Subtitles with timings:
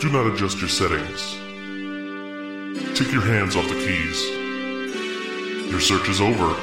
[0.00, 1.34] Do not adjust your settings.
[2.98, 5.70] Take your hands off the keys.
[5.70, 6.54] Your search is over.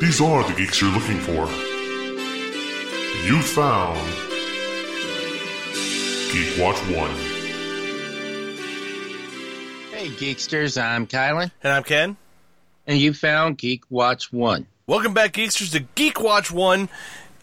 [0.00, 1.48] These are the geeks you're looking for.
[3.26, 3.98] You found
[6.32, 7.10] Geek Watch 1.
[9.92, 12.16] Hey, Geeksters, I'm Kylan, And I'm Ken.
[12.86, 14.66] and you found Geek Watch 1.
[14.86, 16.88] Welcome back, Geeksters, to Geek Watch 1.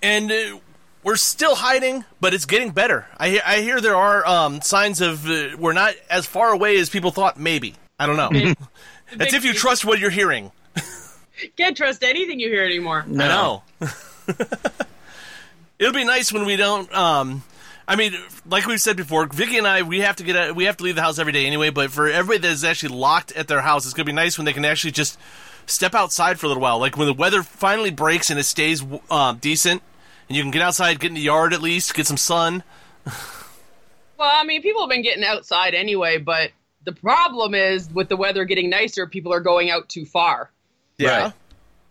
[0.03, 0.59] And uh,
[1.05, 3.05] we're still hiding, but it's getting better.
[3.17, 6.77] I, hear- I hear there are um, signs of uh, we're not as far away
[6.79, 7.75] as people thought, maybe.
[7.99, 8.53] I don't know.
[9.15, 10.51] That's if you trust what you're hearing.
[11.57, 13.05] Can't trust anything you hear anymore.
[13.07, 13.63] I know.
[15.79, 16.91] It'll be nice when we don't.
[16.93, 17.43] Um,
[17.87, 18.15] I mean,
[18.47, 20.83] like we've said before, Vicky and I, we have to get out, we have to
[20.83, 21.69] leave the house every day anyway.
[21.69, 24.45] But for everybody that is actually locked at their house, it's gonna be nice when
[24.45, 25.19] they can actually just
[25.67, 26.79] step outside for a little while.
[26.79, 29.83] Like when the weather finally breaks and it stays um, decent,
[30.27, 32.63] and you can get outside, get in the yard at least, get some sun.
[34.17, 36.51] Well, I mean, people have been getting outside anyway, but
[36.83, 40.51] the problem is with the weather getting nicer, people are going out too far.
[40.99, 41.33] Right.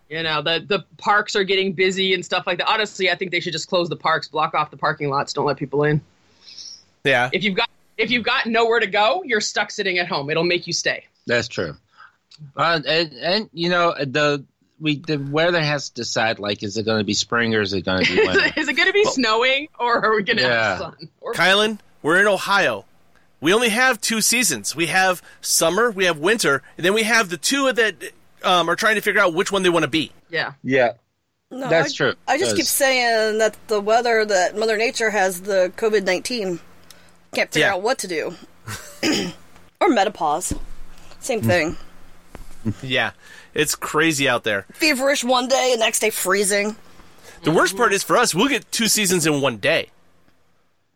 [0.09, 2.69] You know, the the parks are getting busy and stuff like that.
[2.69, 5.47] Honestly, I think they should just close the parks, block off the parking lots, don't
[5.47, 6.01] let people in.
[7.05, 7.31] Yeah.
[7.33, 7.69] If you've got
[7.99, 10.31] if you've got nowhere to go, you're stuck sitting at home.
[10.31, 11.05] It'll make you stay.
[11.27, 11.77] That's true.
[12.57, 14.45] Uh, and, and, you know, the
[14.81, 17.73] we the weather has to decide, like, is it going to be spring or is
[17.73, 18.53] it going to be winter?
[18.61, 20.69] is it going to be snowing or are we going to Yeah.
[20.69, 21.09] have sun?
[21.21, 22.85] Or, Kylan, we're in Ohio.
[23.41, 24.75] We only have two seasons.
[24.75, 27.95] We have summer, we have winter, and then we have the two that
[28.43, 30.13] um, are trying to figure out which one they want to be.
[30.31, 30.53] yeah.
[30.63, 30.93] yeah.
[31.51, 35.43] No, That's I, true, I just keep saying that the weather that Mother Nature has
[35.43, 36.59] the COVID nineteen.
[37.33, 37.75] Can't figure Yeah.
[37.75, 38.35] out what to do.
[39.81, 40.53] or menopause.
[41.21, 41.77] Same thing.
[42.83, 43.11] Yeah,
[43.55, 44.67] it's crazy out there.
[44.75, 46.77] Feverish one day, and next day freezing.
[47.43, 49.89] The worst part is for us, we'll get two seasons in one day.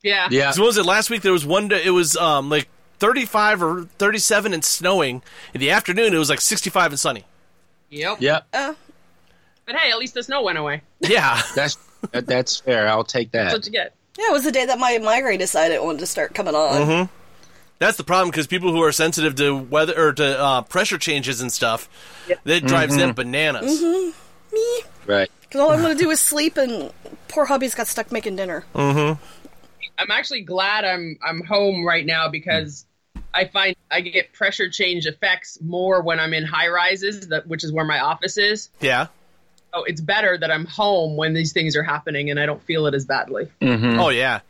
[0.03, 0.29] Yeah.
[0.31, 0.51] Yeah.
[0.53, 1.23] So what was it last week?
[1.23, 1.83] There was one day.
[1.85, 5.23] It was um like thirty five or thirty seven and snowing.
[5.55, 7.25] In the afternoon, it was like sixty five and sunny.
[7.91, 8.21] Yep.
[8.21, 8.47] Yep.
[8.53, 8.75] Uh,
[9.67, 10.83] But hey, at least the snow went away.
[11.01, 11.77] Yeah, That's
[12.13, 12.87] that, that's fair.
[12.89, 13.59] I'll take That's that.
[13.59, 13.95] what you get.
[14.19, 17.09] yeah, it was the day that my migraine decided it wanted to start coming on.
[17.79, 21.41] That's the problem because people who are sensitive to weather or to uh, pressure changes
[21.41, 21.89] and stuff,
[22.45, 23.17] that drives them mm-hmm.
[23.17, 23.81] bananas.
[23.81, 24.55] Mm-hmm.
[24.55, 25.31] Me, Right.
[25.43, 26.91] because all I'm going to do is sleep, and
[27.29, 28.65] poor hubby's got stuck making dinner.
[28.75, 29.23] Mm-hmm.
[29.99, 32.87] I'm actually glad I'm I'm home right now because
[33.35, 37.65] I find I get pressure change effects more when I'm in high rises, that which
[37.65, 38.71] is where my office is.
[38.81, 39.09] Yeah.
[39.75, 42.87] So it's better that I'm home when these things are happening and I don't feel
[42.87, 43.49] it as badly.
[43.61, 44.41] Oh yeah,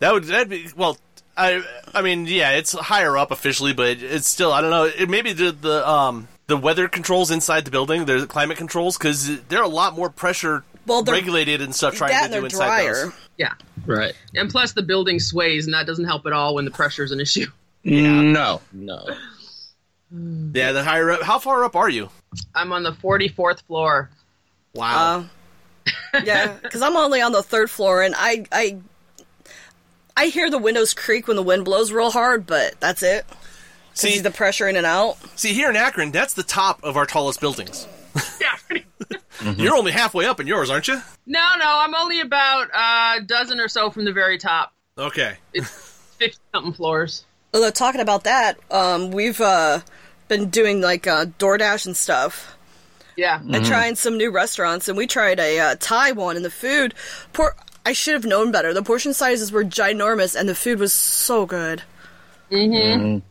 [0.00, 0.98] that would that be well.
[1.38, 1.62] I
[1.94, 4.84] I mean yeah, it's higher up officially, but it's still I don't know.
[4.84, 9.40] It maybe the the um the weather controls inside the building, the climate controls, because
[9.44, 12.44] they're a lot more pressure Well, regulated and stuff trying that to and do they're
[12.46, 13.04] inside drier.
[13.06, 13.14] those.
[13.36, 13.52] Yeah.
[13.86, 14.14] Right.
[14.34, 17.12] And plus the building sways and that doesn't help at all when the pressure is
[17.12, 17.46] an issue.
[17.84, 18.20] Yeah.
[18.22, 18.60] No.
[18.72, 19.06] No.
[20.10, 21.22] Yeah, the higher up.
[21.22, 22.10] How far up are you?
[22.54, 24.10] I'm on the 44th floor.
[24.74, 25.26] Wow.
[26.12, 28.78] Uh, yeah, because I'm only on the third floor, and I, I,
[30.18, 33.24] I hear the windows creak when the wind blows real hard, but that's it.
[33.94, 35.16] see, See the pressure in and out.
[35.38, 37.86] see here in Akron, that's the top of our tallest buildings.
[38.40, 38.54] Yeah.
[38.66, 38.86] pretty-
[39.62, 41.00] You're only halfway up in yours, aren't you?
[41.26, 44.72] no, no, I'm only about a dozen or so from the very top.
[44.96, 45.36] Okay.
[45.52, 45.70] It's
[46.18, 47.24] 50 something floors.
[47.54, 49.80] Although talking about that, um, we've uh,
[50.26, 52.56] been doing like uh, DoorDash and stuff,
[53.16, 53.40] Yeah.
[53.40, 54.88] and trying some new restaurants.
[54.88, 56.94] And we tried a uh, Thai one, and the food.
[57.32, 57.54] Por-
[57.86, 58.74] I should have known better.
[58.74, 61.82] The portion sizes were ginormous, and the food was so good.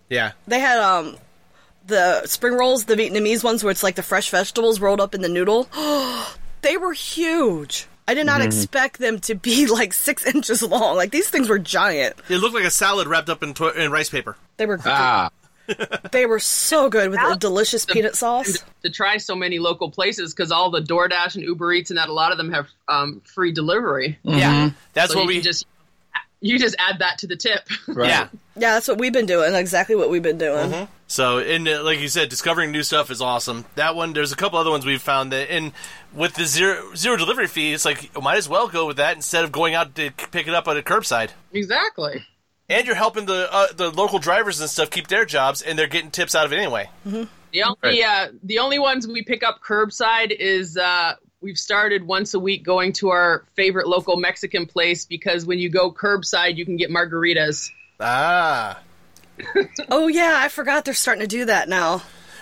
[0.10, 0.32] Yeah.
[0.48, 1.18] They had um
[1.86, 5.22] the spring rolls, the Vietnamese ones where it's like the fresh vegetables rolled up in
[5.22, 5.70] the noodle.
[6.62, 7.88] they were huge.
[8.10, 10.96] I did not expect them to be like six inches long.
[10.96, 12.16] Like these things were giant.
[12.30, 14.38] It looked like a salad wrapped up in, to- in rice paper.
[14.58, 15.30] They were Ah.
[16.12, 18.54] They were so good with the Salad- delicious peanut sauce.
[18.54, 21.98] to, to try so many local places because all the DoorDash and Uber Eats and
[21.98, 24.18] that a lot of them have um, free delivery.
[24.24, 24.72] Yeah.
[24.94, 25.66] That's So what you we just
[26.40, 27.68] you just add that to the tip.
[27.88, 28.10] Right.
[28.10, 28.28] Yeah.
[28.56, 29.54] Yeah, that's what we've been doing.
[29.56, 30.88] Exactly what we've been doing.
[31.08, 33.66] So, and uh, like you said, discovering new stuff is awesome.
[33.76, 35.72] That one, there's a couple other ones we've found that, and
[36.14, 39.44] with the zero zero delivery fee, it's like might as well go with that instead
[39.44, 41.30] of going out to pick it up at a curbside.
[41.54, 42.26] exactly.
[42.70, 45.88] And you're helping the uh, the local drivers and stuff keep their jobs, and they're
[45.88, 46.90] getting tips out of it anyway.
[47.06, 52.34] The only uh, the only ones we pick up curbside is uh, we've started once
[52.34, 56.66] a week going to our favorite local Mexican place because when you go curbside, you
[56.66, 57.70] can get margaritas.
[58.02, 58.80] Ah,
[59.90, 62.02] Oh yeah, I forgot they're starting to do that now.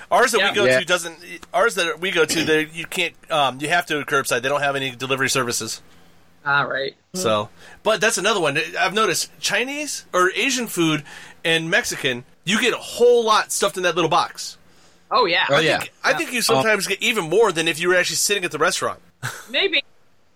[0.10, 0.50] ours that Yeah.
[0.50, 0.80] we go Yeah.
[0.80, 1.20] to doesn't.
[1.54, 3.14] Ours that we go to, you can't.
[3.30, 4.42] Um, you have to curbside.
[4.42, 5.82] They don't have any delivery services.
[6.46, 6.96] All right.
[7.14, 7.50] So,
[7.84, 8.58] but that's another one.
[8.78, 11.04] I've noticed Chinese or Asian food
[11.44, 14.58] and Mexican, you get a whole lot stuffed in that little box.
[15.12, 15.46] Oh yeah.
[15.50, 15.84] Oh, yeah.
[16.04, 18.58] I think you sometimes get even more than if you were actually sitting at the
[18.58, 19.00] restaurant.
[19.50, 19.84] Maybe.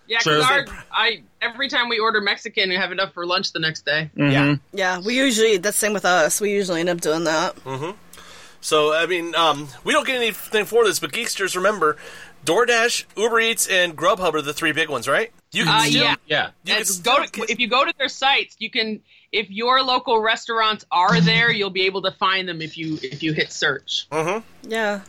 [0.08, 0.40] Yeah, Sure.
[0.40, 4.10] because I every time we order Mexican, we have enough for lunch the next day.
[4.16, 4.56] Yeah.
[4.74, 6.40] Yeah, we usually that's the same with us.
[6.42, 7.56] We usually end up doing that.
[7.58, 7.92] Mm-hmm.
[8.62, 11.98] So I mean, um, we don't get anything for this, but Geeksters remember,
[12.46, 15.32] DoorDash, Uber Eats, and Grubhub are the three big ones, right?
[15.52, 16.16] You can Uh, still, yeah.
[16.28, 16.50] Yeah.
[16.64, 19.02] You can go still- to, if you go to their sites, you can.
[19.32, 23.22] If your local restaurants are there, you'll be able to find them if you if
[23.24, 24.08] you hit search.
[24.64, 25.02] Yeah.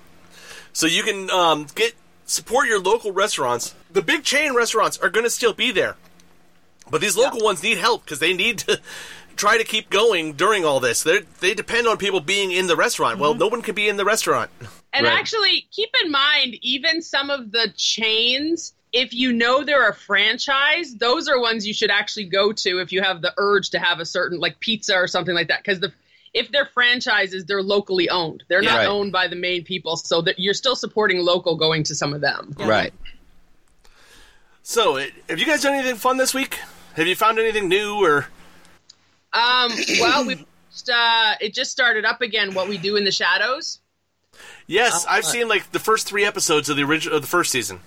[0.72, 1.94] So you can um, get
[2.26, 3.74] support your local restaurants.
[3.90, 5.96] The big chain restaurants are going to still be there,
[6.90, 8.80] but these local ones need help because they need to
[9.36, 11.02] try to keep going during all this.
[11.02, 13.18] They they depend on people being in the restaurant.
[13.18, 14.50] Well, no one can be in the restaurant.
[14.92, 15.18] And Right.
[15.18, 20.94] actually, keep in mind, even some of the chains, if you know they're a franchise,
[20.96, 24.00] those are ones you should actually go to if you have the urge to have
[24.00, 25.62] a certain, like pizza or something like that.
[25.62, 25.92] Because the
[26.32, 28.44] if they're franchises, they're locally owned.
[28.48, 28.86] They're not Right.
[28.86, 32.20] owned by the main people, so that you're still supporting local going to some of
[32.20, 32.54] them.
[32.58, 32.92] Right.
[34.62, 36.58] So, uh, have you guys done anything fun this week?
[36.94, 38.26] Have you found anything new or?
[39.32, 40.46] Um, well, we
[40.92, 42.54] uh, it just started up again.
[42.54, 43.80] What we do in the shadows.
[44.66, 47.80] Yes, I've seen like the first three episodes of the original of the first season.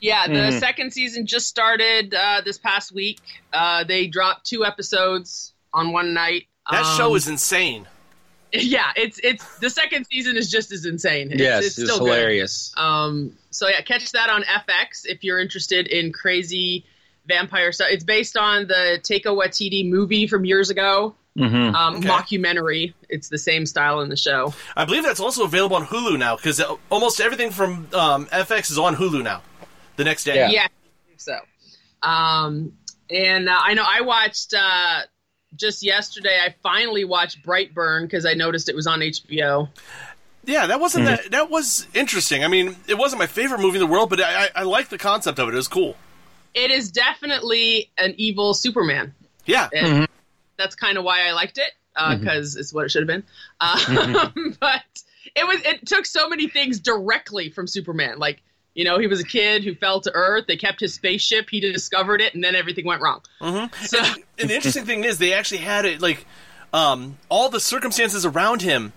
[0.00, 3.20] Yeah, the second season just started uh, this past week.
[3.52, 6.46] Uh, they dropped two episodes on one night.
[6.70, 7.86] That Um, show is insane.
[8.52, 11.32] yeah, it's it's the second season is just as insane.
[11.32, 12.12] It's, Yes, it's it's, still good.
[12.12, 12.72] hilarious.
[12.76, 16.84] Um, so yeah, catch that on FX if you're interested in crazy
[17.26, 17.88] vampire stuff.
[17.90, 21.14] It's based on the Taika Waititi movie from years ago.
[21.36, 21.74] Mhm.
[21.74, 22.06] Um, Okay.
[22.08, 22.94] Mockumentary.
[23.08, 24.54] It's the same style in the show.
[24.76, 28.78] I believe that's also available on Hulu now because almost everything from um, FX is
[28.78, 29.42] on Hulu now.
[29.96, 30.36] The next day.
[30.36, 30.50] Yeah.
[30.50, 31.38] Yeah, I think so.
[32.02, 32.72] Um,
[33.10, 35.02] and uh, I know I watched uh,
[35.56, 36.38] just yesterday.
[36.42, 39.68] I finally watched Brightburn because I noticed it was on HBO.
[40.46, 41.30] Yeah, that wasn't that.
[41.30, 42.44] That was interesting.
[42.44, 44.88] I mean, it wasn't my favorite movie in the world, but I, I, I like
[44.88, 45.54] the concept of it.
[45.54, 45.96] It was cool.
[46.52, 49.14] It is definitely an evil Superman.
[49.46, 50.06] Yeah, and
[50.58, 51.72] that's kind of why I liked it
[52.18, 53.24] because it's what it should have been.
[53.60, 54.30] Uh,
[54.60, 54.82] but
[55.34, 58.18] it was it took so many things directly from Superman.
[58.18, 58.42] Like
[58.74, 60.46] you know, he was a kid who fell to Earth.
[60.48, 61.48] They kept his spaceship.
[61.50, 63.20] He discovered it, and then everything went wrong.
[63.40, 63.98] So
[64.38, 66.26] and the interesting thing is they actually had it like
[66.72, 68.92] um, all the circumstances around him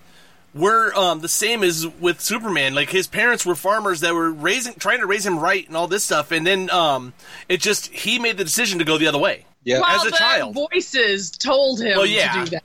[0.54, 2.74] were um, the same as with Superman.
[2.74, 5.86] Like his parents were farmers that were raising, trying to raise him right, and all
[5.86, 6.32] this stuff.
[6.32, 7.12] And then um,
[7.48, 9.44] it just he made the decision to go the other way.
[9.64, 9.80] Yeah.
[9.80, 10.54] well, as a the child.
[10.54, 12.32] voices told him Well, yeah.
[12.32, 12.64] to do that.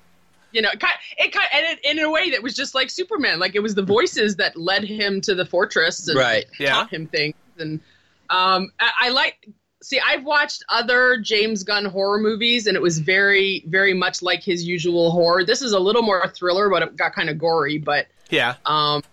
[0.54, 2.90] You know, it kind, it kind, and it, in a way that was just like
[2.90, 3.40] Superman.
[3.40, 6.46] Like it was the voices that led him to the fortress and Right.
[6.60, 6.74] Yeah.
[6.76, 7.36] taught him things.
[7.58, 7.82] And
[8.30, 9.50] um, I, I like.
[9.82, 14.42] See, I've watched other James Gunn horror movies, and it was very, very much like
[14.42, 15.44] his usual horror.
[15.44, 17.80] This is a little more thriller, but it got kind of gory.
[17.80, 19.04] But Yeah, um,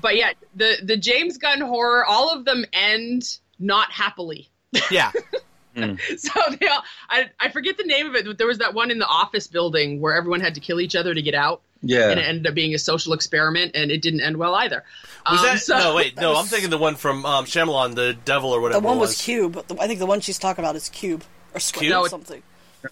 [0.00, 4.48] but yeah, the the James Gunn horror, all of them end not happily.
[4.92, 5.10] yeah.
[6.18, 6.30] So
[6.60, 8.98] they all, I, I forget the name of it, but there was that one in
[8.98, 12.10] the office building where everyone had to kill each other to get out, Yeah.
[12.10, 14.84] and it ended up being a social experiment, and it didn't end well either.
[15.30, 15.94] Was Um, that so- no?
[15.96, 16.36] Wait, no.
[16.36, 18.80] I'm thinking the one from um, Shyamalan, the Devil or whatever.
[18.80, 19.66] The one was was Cube.
[19.66, 21.24] The, I think the one she's talking about is Cube
[21.54, 21.92] or Square Cube?
[21.92, 22.42] or No, something.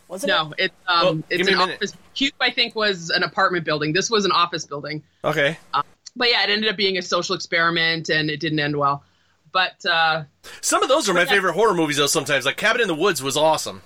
[0.08, 0.64] Wasn't No, it?
[0.64, 1.92] it's um, Well, it's an office.
[2.14, 3.92] Cube, I think, was an apartment building.
[3.92, 5.02] This was an office building.
[5.22, 5.58] Okay.
[6.16, 9.04] But yeah, it ended up being a social experiment, and it didn't end well.
[9.52, 10.24] But uh,
[10.60, 12.06] Some of those are my favorite horror movies, though.
[12.06, 13.82] Sometimes, like Cabin in the Woods, was awesome.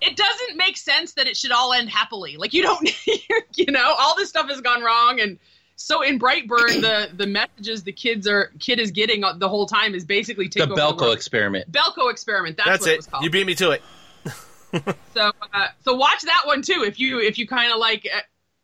[0.00, 2.36] it doesn't make sense that it should all end happily.
[2.36, 2.88] Like you don't,
[3.56, 5.38] you know, all this stuff has gone wrong, and
[5.76, 9.94] so in Brightburn, the the messages the kids are kid is getting the whole time
[9.94, 11.14] is basically take the over Belko world.
[11.16, 11.70] experiment.
[11.72, 12.56] Belko experiment.
[12.56, 12.96] That's, That's what it, it.
[12.98, 13.24] was called.
[13.24, 13.82] You beat me to it.
[15.14, 18.20] so uh, so watch that one too if you if you kind of like uh,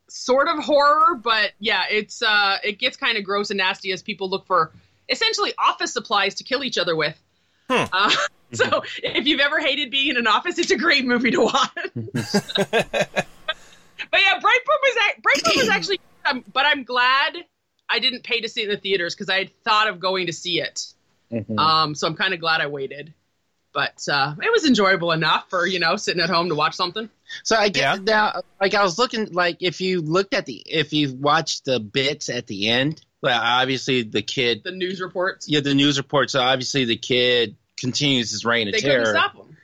[0.08, 4.02] sort of horror, but yeah, it's uh it gets kind of gross and nasty as
[4.02, 4.72] people look for
[5.08, 7.20] essentially office supplies to kill each other with.
[7.68, 8.10] Uh,
[8.52, 11.70] so if you've ever hated being in an office, it's a great movie to watch.
[11.94, 12.06] but
[14.20, 17.36] yeah, Brightburn was ac- Brightburn was actually, um, but I'm glad
[17.88, 20.26] I didn't pay to see it in the theaters because I had thought of going
[20.26, 20.86] to see it.
[21.58, 23.14] Um, so I'm kind of glad I waited.
[23.74, 27.08] But uh, it was enjoyable enough for you know sitting at home to watch something.
[27.42, 27.96] So I get Yeah.
[28.04, 31.80] now, like I was looking, like if you looked at the, if you watched the
[31.80, 35.48] bits at the end, well, obviously the kid, The news reports.
[35.48, 36.32] yeah, the news reports.
[36.32, 39.04] So obviously the kid continues his reign of they terror.
[39.04, 39.56] couldn't stop him.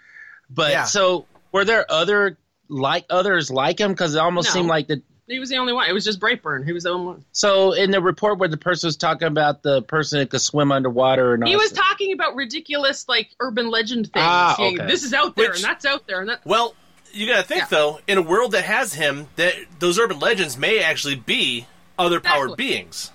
[0.51, 0.85] But Yeah.
[0.85, 2.39] so were there other
[2.69, 3.93] like others like him?
[3.93, 4.55] Because it almost No.
[4.55, 5.87] seemed like the He was the only one.
[5.89, 6.65] It was just Brightburn.
[6.65, 7.25] He was the only one.
[7.33, 10.73] So in the report where the person was talking about the person that could swim
[10.73, 14.25] underwater and all He was that- talking about ridiculous, like urban legend things.
[14.27, 14.87] Ah, okay.
[14.87, 16.41] This is out there Which- and that's out there and that.
[16.47, 16.75] Well,
[17.13, 17.67] you got to think Yeah.
[17.71, 21.67] though, in a world that has him, that those urban legends may actually be
[21.99, 22.65] other powered Exactly.
[22.67, 23.11] beings.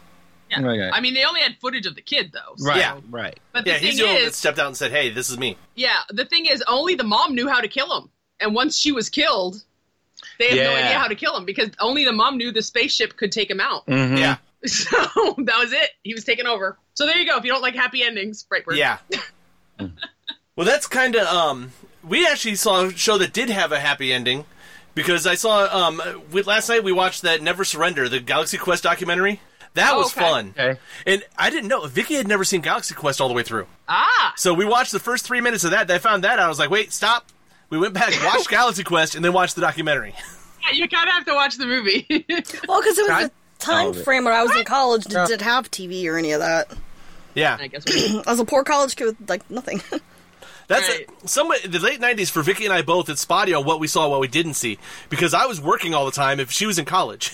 [0.62, 0.68] Yeah.
[0.70, 0.90] Okay.
[0.94, 2.56] I mean, they only had footage of the kid though.
[2.58, 3.00] so- right, Yeah.
[3.10, 3.40] right.
[3.52, 5.30] But the Yeah, thing he's the one that is, stepped out and said, "Hey, this
[5.30, 8.54] is me." yeah, the thing is, only the mom knew how to kill him, and
[8.56, 9.64] once she was killed,
[10.40, 13.18] they had no idea how to kill him because only the mom knew the spaceship
[13.18, 13.86] could take him out.
[13.88, 14.18] Mhm.
[14.20, 14.96] Yeah, So
[15.40, 15.90] that was it.
[16.04, 16.78] He was taken over.
[16.94, 17.38] So there you go.
[17.38, 18.78] If you don't like happy endings, Brightburn.
[18.78, 19.00] yeah.
[20.56, 21.72] well, that's kind of um.
[22.04, 24.46] We actually saw a show that did have a happy ending
[24.96, 26.02] because I saw um.
[26.32, 29.42] We, last night we watched that Never Surrender, the Galaxy Quest documentary.
[29.76, 30.22] That Oh, was okay.
[30.22, 30.80] fun, Okay.
[31.08, 33.66] and I didn't know Vicky had never seen Galaxy Quest all the way through.
[33.90, 35.90] Ah, So we watched the first three minutes of that.
[35.90, 36.46] I found that out.
[36.46, 37.28] I was like, wait, stop.
[37.72, 40.14] We went back, watched Galaxy Quest, and then watched the documentary.
[40.64, 42.06] yeah, you kind of have to watch the movie.
[42.68, 44.04] Well, because it was I- a time all of it.
[44.04, 45.14] frame when I was in college Yeah.
[45.22, 46.68] that didn't have TV or any of that.
[47.34, 47.84] Yeah, I guess.
[47.88, 49.82] we- I was a poor college kid with like nothing.
[50.68, 51.10] that's Right.
[51.26, 53.10] some the late '90s for Vicky and I both.
[53.10, 54.78] It's spotty on what we saw, what we didn't see,
[55.10, 56.40] because I was working all the time.
[56.40, 57.32] If she was in college,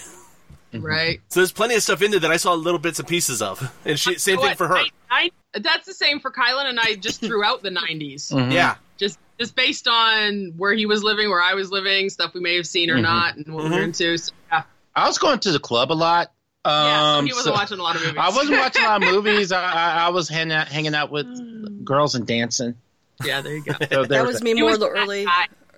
[0.73, 1.19] right.
[1.29, 3.73] so there's plenty of stuff in there that I saw little bits and pieces of.
[3.85, 4.75] And she, same thing What, for her.
[4.77, 8.31] I, I, that's the same for Kylan and I just throughout the 90s.
[8.33, 8.51] Mm-hmm.
[8.51, 12.41] Yeah, Just just based on where he was living, where I was living, stuff we
[12.41, 13.01] may have seen or Mm-hmm.
[13.03, 14.17] not, and what we were into.
[14.17, 14.63] So, yeah.
[14.95, 16.31] I was going to the club a lot.
[16.65, 18.17] Um, yeah, so he wasn't so- watching a lot of movies.
[18.19, 19.51] I wasn't watching a lot of movies.
[19.53, 22.75] I, I, I was hanging out, hanging out with girls and dancing.
[23.23, 23.73] yeah, there you go.
[23.89, 25.25] So there that was me more was the early,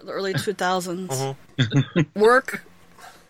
[0.03, 1.35] the early 2000s.
[1.57, 2.19] Mm-hmm.
[2.19, 2.63] Work,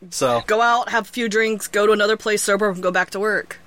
[0.09, 3.11] so go out, have a few drinks, go to another place sober, and go back
[3.11, 3.59] to work.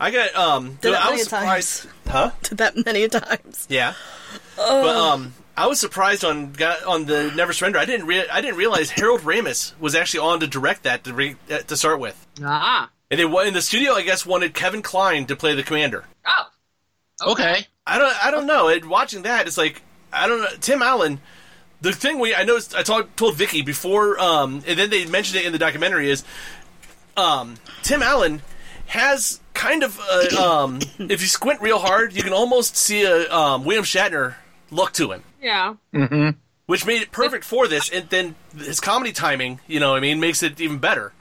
[0.00, 0.78] I got um.
[0.80, 2.30] Did that I many was surprised, huh?
[2.42, 3.66] Did that many times.
[3.68, 3.94] Yeah.
[4.56, 7.78] But um, I was surprised on got- on the Never Surrender.
[7.78, 11.14] I didn't rea- I didn't realize Harold Ramis was actually on to direct that to
[11.14, 12.26] re- uh, to start with.
[12.42, 12.90] Ah.
[13.10, 16.04] And they wa- in the studio, I guess, wanted Kevin Kline to play the commander.
[16.26, 17.32] Oh.
[17.32, 17.66] okay.
[17.86, 18.68] I don't I don't know.
[18.68, 19.80] It, watching that, it's like
[20.12, 20.50] I don't know.
[20.60, 21.20] Tim Allen.
[21.80, 25.38] The thing we I noticed I told told Vicky before, um, and then they mentioned
[25.40, 26.24] it in the documentary is,
[27.16, 28.42] um, Tim Allen
[28.86, 33.30] has kind of a, um, if you squint real hard, you can almost see a
[33.32, 34.34] um, William Shatner
[34.70, 35.22] look to him.
[35.40, 35.74] Yeah.
[36.66, 37.88] which made it perfect for this.
[37.90, 41.12] And then his comedy timing, you know, what I mean, makes it even better.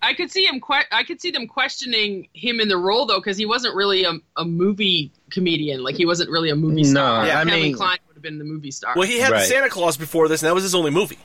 [0.00, 0.60] I could see him.
[0.60, 4.04] Que- I could see them questioning him in the role though, because he wasn't really
[4.04, 5.82] a, a movie comedian.
[5.82, 7.20] Like he wasn't really a movie No, star.
[7.24, 8.94] I Kevin mean- Kline would have been the movie star.
[8.96, 9.46] Well, he had Right.
[9.46, 11.18] Santa Claus before this, and that was his only movie.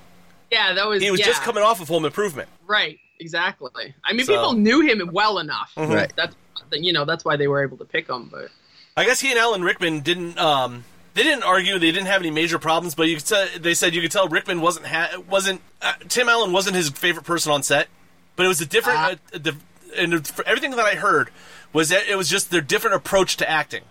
[0.51, 1.01] yeah, that was.
[1.01, 2.47] He was yeah, just coming off of Home Improvement.
[2.67, 2.99] Right.
[3.19, 3.93] Exactly.
[4.03, 5.71] I mean, So- people knew him well enough.
[5.77, 6.11] Right.
[6.15, 6.35] That's
[6.71, 8.29] you know that's why they were able to pick him.
[8.31, 8.49] But
[8.97, 10.37] I guess he and Alan Rickman didn't.
[10.39, 10.83] Um,
[11.13, 11.77] they didn't argue.
[11.79, 14.27] They didn't have any major problems, but you could tell, they said you could tell
[14.27, 17.87] Rickman wasn't ha- wasn't uh, Tim Allen wasn't his favorite person on set,
[18.35, 18.99] but it was a different.
[18.99, 19.11] Ah.
[19.33, 19.55] uh, the,
[19.95, 21.29] and for everything that I heard
[21.71, 23.83] was that it was just their different approach to acting.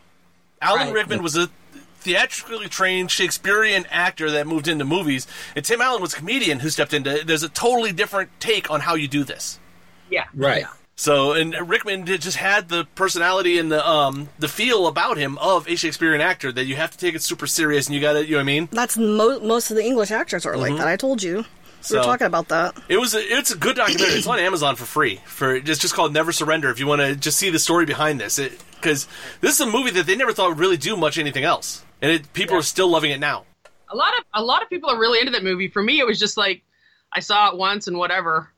[0.61, 0.95] Alan Right.
[0.95, 1.49] Rickman was a
[2.03, 6.69] theatrically trained Shakespearean actor that moved into movies, and Tim Allen was a comedian who
[6.71, 7.23] stepped into.
[7.25, 9.59] There's a totally different take on how you do this.
[10.11, 10.25] yeah.
[10.35, 10.67] Right.
[10.95, 15.39] So, and Rickman did, just had the personality and the um the feel about him
[15.39, 18.13] of a Shakespearean actor that you have to take it super serious, and you got
[18.13, 18.69] to, you know what I mean?
[18.71, 20.87] That's mo- most of the English actors are like that.
[20.87, 21.39] I told you.
[21.39, 21.45] We
[21.81, 22.77] So- were talking about that.
[22.89, 24.19] It was a, it's a good documentary.
[24.19, 25.21] It's on Amazon for free.
[25.25, 26.71] For it's just called Never Surrender.
[26.71, 28.39] If you want to just see the story behind this,
[28.77, 29.09] because
[29.41, 32.11] this is a movie that they never thought would really do much anything else, and
[32.11, 33.45] it, people are still loving it now.
[33.89, 35.69] A lot of a lot of people are really into that movie.
[35.69, 36.63] For me, it was just like
[37.13, 38.51] I saw it once and whatever.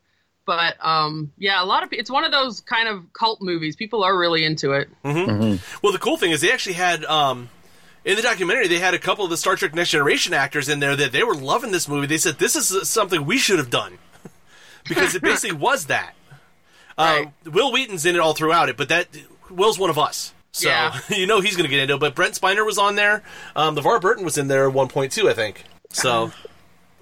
[0.47, 3.77] But um, yeah, a lot of it's one of those kind of cult movies.
[3.77, 4.89] People are really into it.
[5.83, 7.49] Well, the cool thing is they actually had um,
[8.05, 10.81] in the documentary they had a couple of the Star Trek Next Generation actors in
[10.81, 12.07] there that they were loving this movie.
[12.07, 13.99] They said this is something we should have done
[14.89, 16.15] because it basically was that.
[16.97, 19.09] Um, Wil Wheaton's in it all throughout it, but that
[19.51, 20.34] Will's one of us.
[20.55, 20.99] So Yeah.
[21.11, 22.01] you know he's going to get into it.
[22.01, 23.23] But Brent Spiner was on there.
[23.57, 25.65] Um, LeVar Burton was in there at one point too, I think.
[25.91, 26.33] So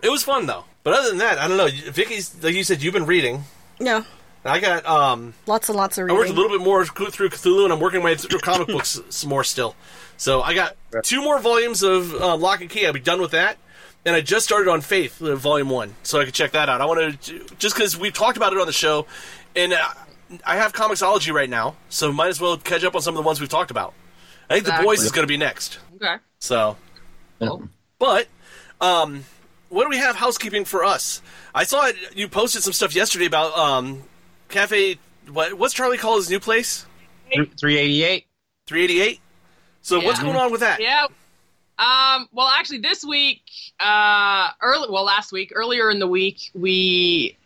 [0.03, 0.65] it was fun though.
[0.83, 1.69] But other than that, I don't know.
[1.93, 3.45] Vicky's like you said, you've been reading.
[3.79, 4.05] Yeah,
[4.45, 7.65] I got um, lots and lots of I worked a little bit more through Cthulhu,
[7.65, 9.77] and I'm working my way through comic books some more still.
[10.17, 12.87] So I got two more volumes of uh, Locke and Key.
[12.87, 13.59] I'll be done with that.
[14.05, 16.81] And I just started on Faith, uh, Volume One, so I could check that out.
[16.81, 19.07] I want to just because we've talked about it on the show,
[19.55, 19.89] and uh,
[20.47, 23.27] I have Comixology right now, so might as well catch up on some of the
[23.27, 23.95] ones we've talked about.
[24.49, 25.79] I think The Boys is going to be next.
[25.97, 26.17] Okay.
[26.39, 26.77] So,
[27.41, 27.69] Cool.
[27.99, 28.29] but
[28.81, 29.25] um,
[29.69, 31.23] what do we have housekeeping for us?
[31.55, 31.97] I saw it.
[32.15, 34.03] You posted some stuff yesterday about um,
[34.49, 34.99] Cafe.
[35.31, 36.85] What, what's Charlie call his new place?
[37.59, 38.27] Three eighty eight.
[38.67, 39.21] 388.
[39.83, 40.81] So what's going on with that?
[40.81, 41.07] Yeah.
[41.79, 43.43] Um, well, actually, this week,
[43.81, 47.37] uh, early, well, last week, earlier in the week, we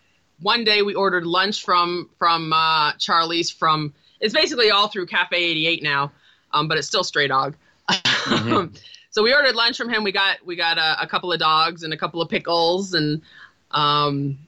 [0.40, 5.36] one day we ordered lunch from from uh, Charlie's from it's basically all through Cafe
[5.36, 6.12] 88 now,
[6.52, 7.56] um, but it's still Stray Dog.
[9.10, 10.04] so we ordered lunch from him.
[10.04, 13.22] We got we got a, a couple of dogs and a couple of pickles, and
[13.70, 14.38] um,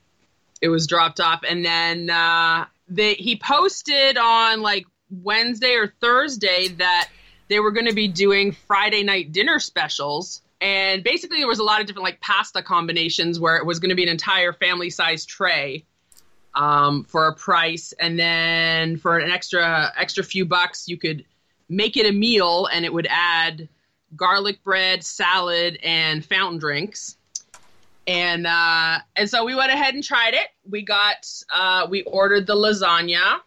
[0.60, 1.42] it was dropped off.
[1.48, 7.08] And then uh, they, he posted on like Wednesday or Thursday that
[7.48, 10.42] they were going to be doing Friday night dinner specials.
[10.60, 13.90] And basically, there was a lot of different like pasta combinations where it was going
[13.90, 15.84] to be an entire family size tray
[16.54, 21.24] um, for a price, and then for an extra extra few bucks, you could
[21.68, 23.68] make it a meal, and it would add
[24.16, 27.16] garlic bread, salad, and fountain drinks.
[28.06, 30.46] And uh, and so we went ahead and tried it.
[30.68, 33.40] We got uh, we ordered the lasagna.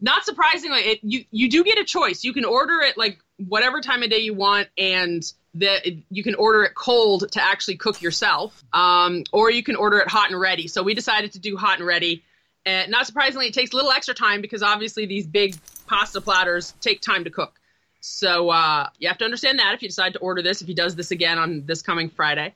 [0.00, 2.22] Not surprisingly, it you you do get a choice.
[2.22, 5.22] You can order it like whatever time of day you want, and
[5.60, 9.98] that you can order it cold to actually cook yourself, um, or you can order
[9.98, 10.68] it hot and ready.
[10.68, 12.24] So we decided to do hot and ready.
[12.66, 16.74] And not surprisingly, it takes a little extra time because obviously these big pasta platters
[16.80, 17.58] take time to cook.
[18.00, 20.74] So uh, you have to understand that if you decide to order this, if he
[20.74, 22.54] does this again on this coming Friday.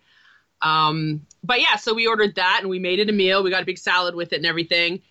[0.60, 3.42] Um, but yeah, so we ordered that and we made it a meal.
[3.42, 5.02] We got a big salad with it and everything.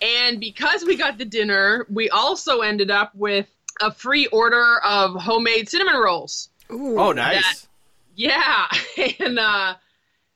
[0.00, 3.48] And because we got the dinner, we also ended up with
[3.80, 6.49] a free order of homemade cinnamon rolls.
[6.70, 7.66] Oh, nice.
[8.14, 8.66] Yeah,
[9.20, 9.74] and uh,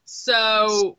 [0.04, 0.98] so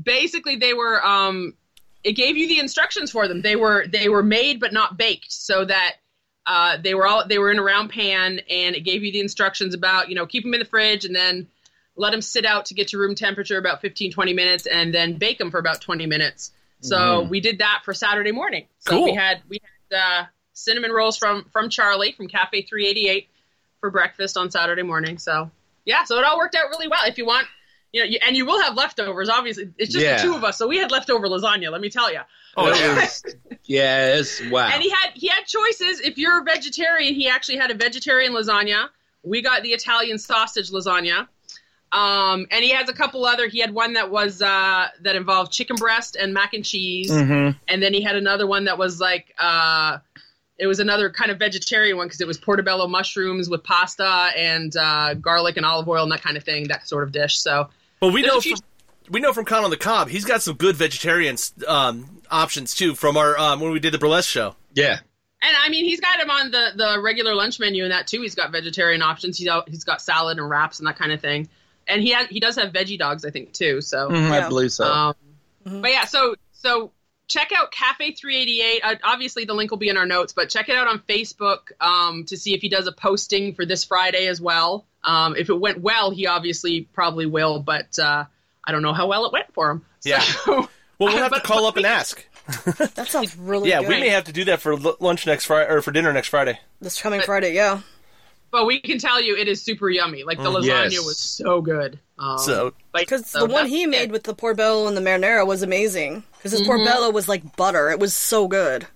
[0.00, 1.54] basically they were um,
[2.02, 3.42] it gave you the instructions for them.
[3.42, 5.96] They were they were made but not baked, so that
[6.46, 9.20] uh, they were all they were in a round pan, and it gave you the
[9.20, 11.48] instructions about you know keep them in the fridge and then
[11.96, 15.14] let them sit out to get to room temperature about 15 20 minutes and then
[15.14, 16.50] bake them for about 20 minutes.
[16.80, 18.66] So we did that for Saturday morning.
[18.80, 19.04] So Cool.
[19.04, 19.58] we had we
[19.90, 23.28] had uh, cinnamon rolls from from Charlie from Cafe 388
[23.84, 25.18] for breakfast on Saturday morning.
[25.18, 25.50] So
[25.84, 27.00] yeah, so it all worked out really well.
[27.04, 27.46] If you want,
[27.92, 29.28] you know, you, and you will have leftovers.
[29.28, 30.16] Obviously, it's just Yeah.
[30.16, 31.70] the two of us, so we had leftover lasagna.
[31.70, 32.20] Let me tell you.
[32.56, 32.94] Oh, It yeah.
[33.00, 33.24] was-
[33.64, 34.70] yeah, it's wow.
[34.72, 36.00] And he had he had choices.
[36.00, 38.88] If you're a vegetarian, he actually had a vegetarian lasagna.
[39.22, 41.28] We got the Italian sausage lasagna.
[41.92, 43.46] Um, and he has a couple other.
[43.46, 47.54] He had one that was uh, that involved chicken breast and mac and cheese, Mhm.
[47.68, 49.98] and then he had another one that was like uh,
[50.58, 54.76] it was another kind of vegetarian one because it was portobello mushrooms with pasta and
[54.76, 57.38] uh, garlic and olive oil and that kind of thing, that sort of dish.
[57.38, 57.68] So
[58.00, 58.64] Well, we know few- from,
[59.10, 61.36] we know from Con on the Cob, he's got some good vegetarian
[61.66, 62.94] um, options too.
[62.94, 64.54] From our um, when we did the burlesque show.
[64.74, 64.98] yeah.
[65.46, 68.22] And I mean, he's got him on the, the regular lunch menu and that too.
[68.22, 69.36] He's got vegetarian options.
[69.36, 71.50] He's out, he's got salad and wraps and that kind of thing.
[71.86, 73.82] And he has, he does have veggie dogs, I think, too.
[73.82, 74.46] So, Mhm, Yeah.
[74.46, 74.84] I believe so.
[74.86, 75.14] um,
[75.66, 76.92] but yeah, so so
[77.28, 78.80] check out Cafe 388.
[78.82, 81.58] Uh, obviously, the link will be in our notes, but check it out on Facebook
[81.80, 84.84] um, to see if he does a posting for this Friday as well.
[85.02, 88.24] Um, if it went well, he obviously probably will, but uh,
[88.64, 89.84] I don't know how well it went for him.
[90.04, 90.20] Yeah.
[90.20, 92.24] So, Well, we'll have But- to call but up and ask.
[92.94, 93.88] That sounds really Yeah, good.
[93.88, 96.60] we may have to do that for lunch next Friday or for dinner next Friday.
[96.80, 97.80] this coming Friday, yeah.
[98.54, 100.22] But we can tell you it is super yummy.
[100.22, 101.04] Like the Mm, lasagna yes.
[101.04, 101.98] was so good.
[102.20, 103.88] Um, So like, Because so the one that's he it.
[103.88, 106.22] made with the porbello and the marinara was amazing.
[106.36, 107.90] Because his porbello was like butter.
[107.90, 108.86] It was so good.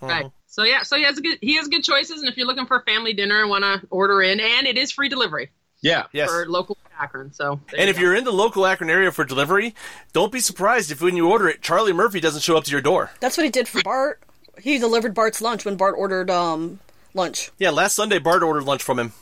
[0.00, 0.26] Right.
[0.48, 2.66] So yeah, so he has a good he has good choices, and if you're looking
[2.66, 5.50] for a family dinner and want to order in, and it is free delivery
[5.82, 6.04] yeah.
[6.12, 6.28] yes.
[6.28, 7.32] for local Akron.
[7.32, 8.02] So And you if go.
[8.02, 9.74] you're in the local Akron area for delivery,
[10.14, 12.80] don't be surprised if when you order it, Charlie Murphy doesn't show up to your
[12.80, 13.10] door.
[13.20, 14.20] That's what he did for Bart.
[14.58, 16.80] He delivered Bart's lunch when Bart ordered um
[17.16, 17.50] lunch.
[17.58, 19.12] Yeah, last Sunday Bart ordered lunch from him.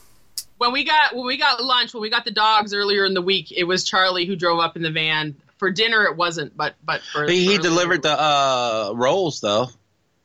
[0.57, 3.21] when we got when we got lunch when we got the dogs earlier in the
[3.21, 5.35] week, it was Charlie who drove up in the van.
[5.57, 9.67] For dinner, it wasn't, but but for He, he for- delivered the uh, rolls though.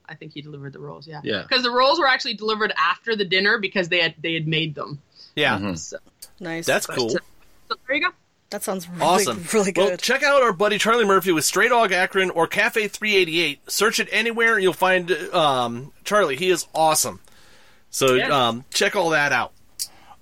[0.08, 1.06] I think he delivered the rolls.
[1.06, 1.42] Yeah, Yeah.
[1.42, 4.74] Because the rolls were actually delivered after the dinner because they had they had made
[4.74, 5.00] them.
[5.36, 5.78] Yeah, Mhm.
[5.78, 5.98] So,
[6.40, 6.66] Nice.
[6.66, 7.10] that's cool.
[7.10, 7.18] so
[7.86, 8.08] there you go.
[8.50, 9.44] that sounds really, Awesome.
[9.54, 9.84] really good.
[9.90, 13.70] Well, check out our buddy Charlie Murphy with Stray Dog Akron or Cafe 388.
[13.70, 16.34] Search it anywhere, you'll find um, Charlie.
[16.34, 17.20] He is awesome.
[17.90, 18.28] So Yeah.
[18.48, 19.52] um, check all that out.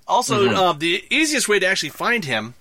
[0.07, 2.55] Also, um, the easiest way to actually find him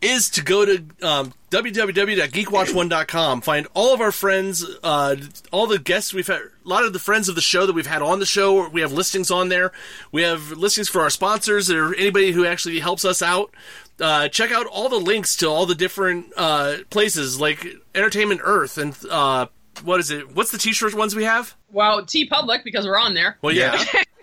[0.00, 3.40] is to go to um, www.geekwatch1.com.
[3.40, 5.16] Find all of our friends, uh,
[5.50, 7.86] all the guests we've had, a lot of the friends of the show that we've
[7.86, 8.68] had on the show.
[8.68, 9.72] We have listings on there.
[10.12, 13.52] We have listings for our sponsors or anybody who actually helps us out.
[14.00, 18.76] Uh, check out all the links to all the different uh, places like Entertainment Earth
[18.78, 19.46] and uh,
[19.84, 20.34] what is it?
[20.34, 21.54] What's the t-shirt ones we have?
[21.70, 23.38] Well, TeePublic because we're on there.
[23.42, 23.82] Well, yeah.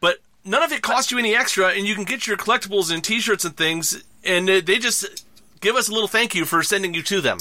[0.00, 3.02] but none of it costs you any extra, and you can get your collectibles and
[3.02, 5.24] T-shirts and things, and uh, they just
[5.60, 7.38] give us a little thank you for sending you to them.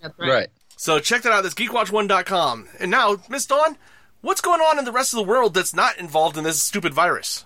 [0.00, 0.48] That's Right.
[0.76, 1.42] So check that out.
[1.42, 2.68] That's geekwatch1.com.
[2.78, 3.76] And now, Miss Dawn,
[4.22, 6.94] what's going on in the rest of the world that's not involved in this stupid
[6.94, 7.44] virus?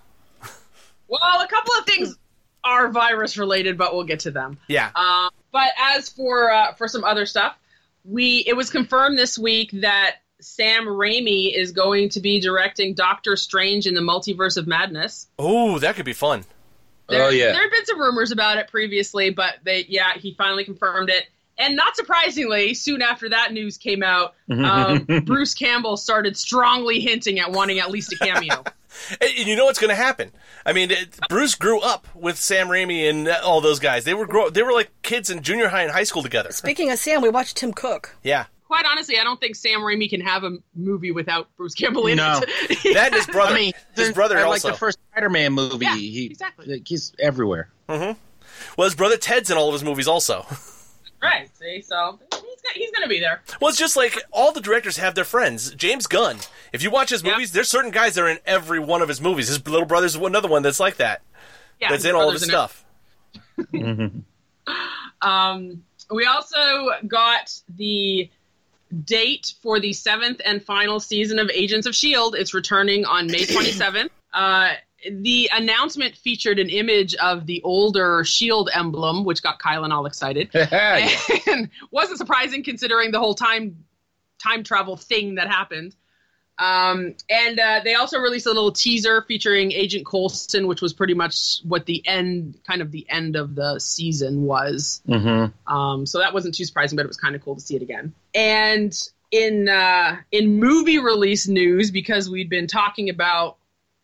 [1.09, 2.17] Well, a couple of things
[2.63, 4.59] are virus related, but we'll get to them.
[4.69, 4.91] Yeah.
[4.95, 7.57] Um, but as for uh, for some other stuff,
[8.05, 13.37] we it was confirmed this week that Sam Raimi is going to be directing Doctor
[13.37, 15.27] Strange in the Multiverse of Madness.
[15.39, 16.45] Oh, that could be fun.
[17.09, 17.53] There, Oh, yeah.
[17.53, 21.25] there had been some rumors about it previously, but they yeah he finally confirmed it.
[21.57, 27.39] And not surprisingly, soon after that news came out, um, Bruce Campbell started strongly hinting
[27.39, 28.63] at wanting at least a cameo.
[29.21, 30.31] And and you know what's going to happen.
[30.65, 34.05] I mean, it, Bruce grew up with Sam Raimi and all those guys.
[34.05, 36.53] They were grow- they were like kids in junior high and high school together.
[36.53, 38.15] Speaking of Sam, we watched Tim Cook.
[38.23, 42.07] Yeah, Quite honestly, I don't think Sam Raimi can have a movie without Bruce Campbell
[42.07, 42.41] in No.
[42.43, 42.95] it.
[42.95, 43.53] that and his brother.
[43.55, 44.69] I mean, his brother I also.
[44.69, 45.85] like the first Spider-Man movie.
[45.85, 46.83] Yeah, he, exactly.
[46.87, 47.69] He's everywhere.
[47.89, 48.19] Mm-hmm.
[48.79, 50.47] well, his brother Ted's in all of his movies also.
[51.23, 51.49] right.
[51.59, 53.43] See, so he's gonna, he's gonna be there.
[53.61, 55.75] Well, it's just like all the directors have their friends.
[55.75, 56.39] James Gunn.
[56.73, 57.33] If you watch his Yeah.
[57.33, 59.49] movies, there's certain guys that are in every one of his movies.
[59.49, 61.21] His little brother's another one that's like that.
[61.81, 62.53] Yeah, that's in all of his in it.
[62.53, 62.85] stuff.
[65.23, 68.31] Um, we also got the
[69.03, 72.39] date for the seventh and final season of Agents of S.H.I.E.L.D.
[72.39, 74.11] It's returning on May 27th.
[74.33, 74.75] Uh,
[75.11, 78.71] the announcement featured an image of the older S.H.I.E.L.D.
[78.75, 80.51] Emblem, which got Kylan all excited.
[80.55, 83.85] And wasn't surprising considering the whole time
[84.39, 85.95] time travel thing that happened.
[86.57, 91.15] Um, and uh, they also released a little teaser featuring Agent Coulson, which was pretty
[91.15, 95.03] much what the end, kind of the end of the season was.
[95.09, 95.73] Mm-hmm.
[95.75, 97.83] Um, so that wasn't too surprising, but it was kind of cool to see it
[97.83, 98.15] again.
[98.35, 98.97] And
[99.31, 103.57] in uh, in movie release news, because we'd been talking about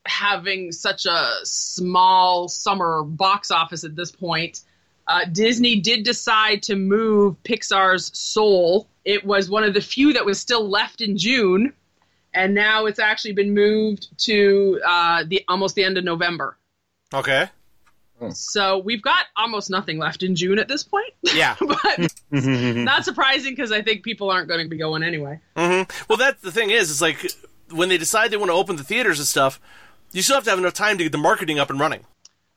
[0.06, 4.60] having such a small summer box office at this point,
[5.06, 8.88] uh, Disney did decide to move Pixar's Soul.
[9.04, 11.74] It was one of the few that was still left in June,
[12.34, 16.56] and now it's actually been moved to uh, the almost the end of November.
[17.12, 17.48] Okay.
[18.32, 21.12] So we've got almost nothing left in June at this point.
[21.34, 21.56] Yeah.
[21.60, 25.40] but not surprising because I think people aren't going to be going anyway.
[25.56, 27.32] Well, that's the thing is, it's like
[27.70, 29.60] when they decide they want to open the theaters and stuff,
[30.12, 32.04] you still have to have enough time to get the marketing up and running.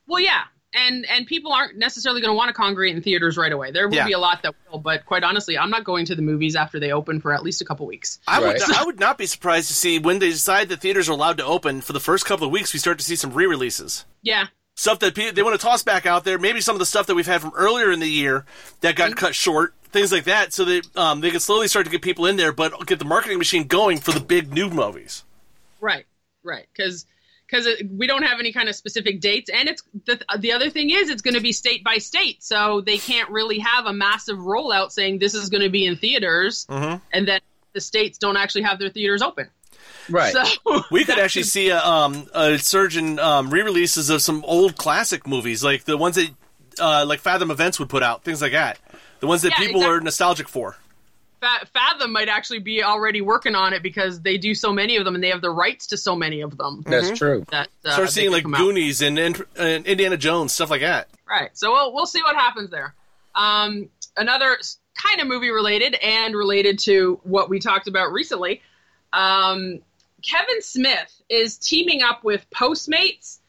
[0.07, 3.51] Well, yeah, and and people aren't necessarily going to want to congregate in theaters right
[3.51, 3.71] away.
[3.71, 4.05] There will Yeah.
[4.05, 6.79] be a lot that will, but quite honestly, I'm not going to the movies after
[6.79, 8.19] they open for at least a couple weeks.
[8.27, 8.77] I would Right.
[8.77, 11.45] I would not be surprised to see when they decide that theaters are allowed to
[11.45, 14.05] open for the first couple of weeks, we start to see some re-releases.
[14.21, 16.86] Yeah, Stuff that pe- they want to toss back out there, maybe some of the
[16.88, 18.43] stuff that we've had from earlier in the year
[18.81, 21.91] that got cut short, things like that, so that um, they can slowly start to
[21.91, 25.23] get people in there, but get the marketing machine going for the big new movies.
[25.79, 26.05] right,
[26.43, 27.05] right, because.
[27.53, 30.89] Because we don't have any kind of specific dates, and it's the the other thing
[30.89, 34.39] is it's going to be state by state, so they can't really have a massive
[34.39, 36.65] rollout saying this is going to be in theaters,
[37.11, 37.41] and then
[37.73, 39.49] the states don't actually have their theaters open.
[40.09, 40.33] Right.
[40.33, 44.75] So We could actually see a, um, a surge in um, re-releases of some old
[44.75, 46.29] classic movies, like the ones that
[46.79, 48.79] uh, like Fathom Events would put out, things like that.
[49.19, 50.75] The ones that Yeah, people are nostalgic for.
[51.43, 55.03] Fa- Fathom might actually be already working on it because they do so many of
[55.03, 56.84] them and they have the rights to so many of them.
[56.86, 57.45] That's true.
[57.51, 58.53] That uh, Start they seeing like come.
[58.53, 61.10] Goonies and, and, and Indiana Jones, stuff like that.
[61.27, 61.49] Right.
[61.58, 62.95] So we'll we'll see what happens there.
[63.36, 64.58] Um, another
[64.95, 68.62] kind of movie related and related to what we talked about recently.
[69.12, 69.79] Um,
[70.21, 73.39] Kevin Smith is teaming up with Postmates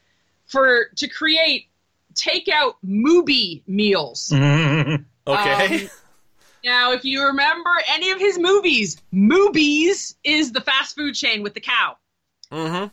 [0.47, 1.69] for to create
[2.15, 4.33] takeout movie meals.
[5.27, 5.85] Okay.
[5.85, 5.91] Um,
[6.65, 11.55] now, if you remember any of his movies, Moobies is the fast food chain with
[11.55, 11.97] the cow.
[12.51, 12.87] mm-hmm.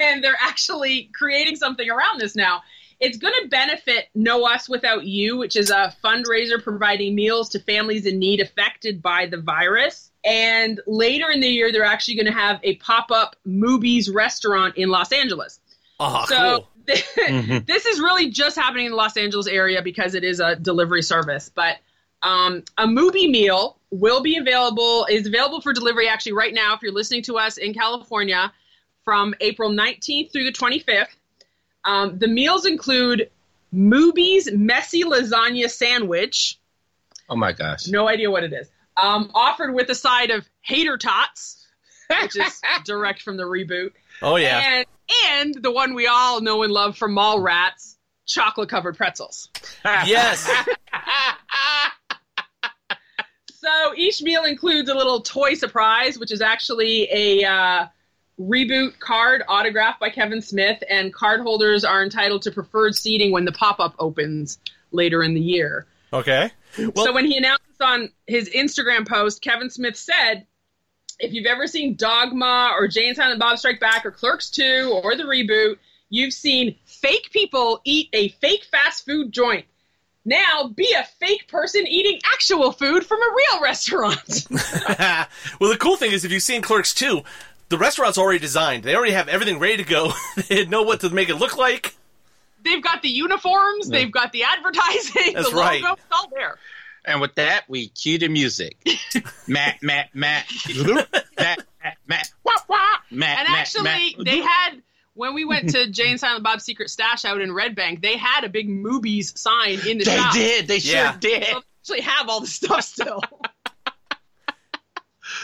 [0.00, 2.62] And they're actually creating something around this now.
[3.00, 7.60] It's going to benefit No Us Without You, which is a fundraiser providing meals to
[7.60, 10.10] families in need affected by the virus.
[10.24, 14.76] And later in the year, they're actually going to have a pop up Moobies restaurant
[14.76, 15.60] in Los Angeles.
[16.00, 16.68] Oh, So cool.
[17.66, 21.02] this is really just happening in the Los Angeles area because it is a delivery
[21.02, 21.50] service.
[21.54, 21.76] But
[22.22, 26.82] um, a movie meal will be available is available for delivery actually right now if
[26.82, 28.52] you're listening to us in California
[29.04, 31.06] from April 19th through the 25th.
[31.84, 33.30] Um, the meals include
[33.72, 36.58] Moobies messy lasagna sandwich.
[37.28, 37.86] Oh my gosh.
[37.88, 38.68] No idea what it is.
[38.96, 41.66] Um, offered with a side of hater tots,
[42.22, 44.60] which is direct from the reboot Oh, yeah.
[44.64, 44.86] and
[45.26, 49.48] and the one we all know and love from Mallrats, chocolate covered pretzels.
[49.84, 50.50] yes.
[53.68, 57.86] So each meal includes a little toy surprise, which is actually a uh,
[58.40, 63.44] reboot card autographed by Kevin Smith, and card holders are entitled to preferred seating when
[63.44, 64.58] the pop up opens
[64.90, 65.86] later in the year.
[66.14, 66.50] Okay.
[66.78, 70.46] Well, so when he announced on his Instagram post, Kevin Smith said,
[71.20, 74.98] "If you've ever seen Dogma or Jay and Silent Bob Strike Back or Clerks 2
[75.04, 75.76] or the reboot,
[76.08, 79.66] you've seen fake people eat a fake fast food joint.
[80.28, 84.18] Now be a fake person eating actual food from a real restaurant.
[84.50, 87.22] well, the cool thing is, if you've seen Clerks 2,
[87.70, 88.84] the restaurant's already designed.
[88.84, 90.12] They already have everything ready to go.
[90.48, 91.94] they know what to make it look like.
[92.62, 95.82] they've got the uniforms, they've got the advertising, That's the right.
[95.82, 96.58] logo, it's all there.
[97.04, 98.76] And with that, we cue the music.
[99.46, 101.64] Matt, Matt, Matt, Matt, Matt,
[102.06, 102.78] Matt, wah, wah,
[103.10, 104.24] Matt, And Matt, actually, Matt.
[104.26, 104.82] they had
[105.18, 108.16] when we went to Jay and Silent Bob's Secret Stash out in Red Bank, they
[108.16, 110.32] had a big Moobies sign in the They shop.
[110.32, 110.68] did.
[110.68, 111.16] They sure Yeah.
[111.18, 111.44] did.
[111.82, 113.20] So they actually have all the stuff still.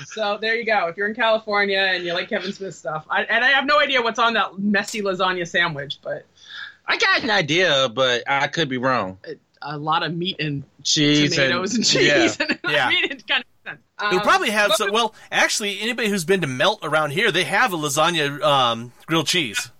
[0.07, 0.87] so there you go.
[0.87, 3.81] If you're in California and you like Kevin Smith stuff, I, and I have no
[3.81, 6.25] idea what's on that messy lasagna sandwich, but
[6.87, 9.19] I got an idea, but I could be wrong.
[9.63, 12.37] a lot of meat and Cheese tomatoes and, and, cheese.
[12.39, 12.47] Yeah.
[12.49, 12.87] And Yeah.
[12.87, 13.81] I mean, it kind of makes sense.
[14.01, 14.91] They'll Um, probably have but- some.
[14.93, 19.27] Well, actually, anybody who's been to Melt around here, they have a lasagna um, grilled
[19.27, 19.71] cheese.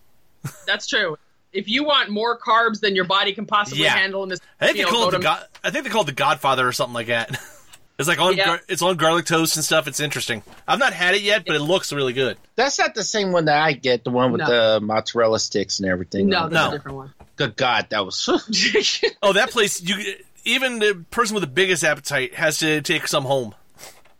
[0.67, 1.17] That's true.
[1.53, 3.97] If you want more carbs than your body can possibly Yeah.
[3.97, 5.45] handle in this, I think they call it the God.
[5.63, 7.39] I think they call it the Godfather or something like that.
[7.97, 8.57] It's like on Yeah.
[8.67, 9.87] it's on garlic toast and stuff.
[9.87, 10.43] It's interesting.
[10.67, 12.37] I've not had it yet, but it looks really good.
[12.57, 14.47] That's not the same one that I get, the one with No.
[14.49, 16.27] the mozzarella sticks and everything.
[16.29, 16.69] No, that's No.
[16.71, 17.15] a different one.
[17.37, 18.29] Good God, that was.
[19.23, 19.81] Oh, that place!
[19.81, 23.55] You even the person with the biggest appetite has to take some home.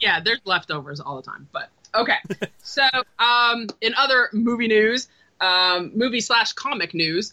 [0.05, 1.49] Yeah, there's leftovers all the time.
[1.51, 2.19] But okay.
[2.63, 2.87] so,
[3.19, 5.09] um, in other movie news,
[5.41, 7.33] um, movie slash comic news,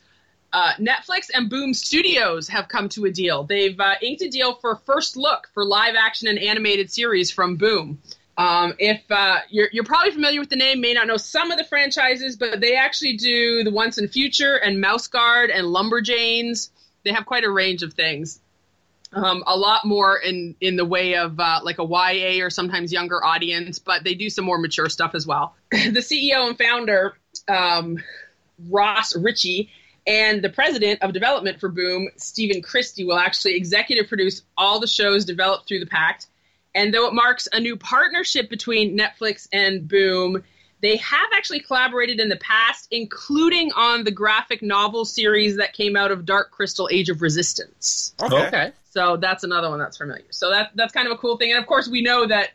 [0.54, 3.44] uh, Netflix and Boom Studios have come to a deal.
[3.44, 7.58] They've uh, inked a deal for First Look for live action and animated series from
[7.58, 8.02] Boom.
[8.38, 11.58] Um, if uh, you're, you're probably familiar with the name, may not know some of
[11.58, 16.70] the franchises, but they actually do the Once and Future and Mouse Guard and Lumberjanes.
[17.04, 18.40] They have quite a range of things
[19.13, 22.93] um, a lot more in in the way of uh, like a YA or sometimes
[22.93, 25.56] younger audience, but they do some more mature stuff as well.
[25.71, 27.97] the CEO and founder, um,
[28.69, 29.69] Ross Richie,
[30.08, 34.88] and the president of development for Boom, Stephen Christy, will actually executive produce all the
[34.88, 36.28] shows developed through the pact.
[36.74, 40.41] And though it marks a new partnership between Netflix and Boom,
[40.82, 45.97] they have actually collaborated in the past, including on the graphic novel series that came
[45.97, 48.13] out of Dark Crystal Age of Resistance.
[48.47, 48.71] okay.
[48.91, 50.25] So that's another one that's familiar.
[50.30, 51.51] So that that's kind of a cool thing.
[51.51, 52.49] And of course, we know that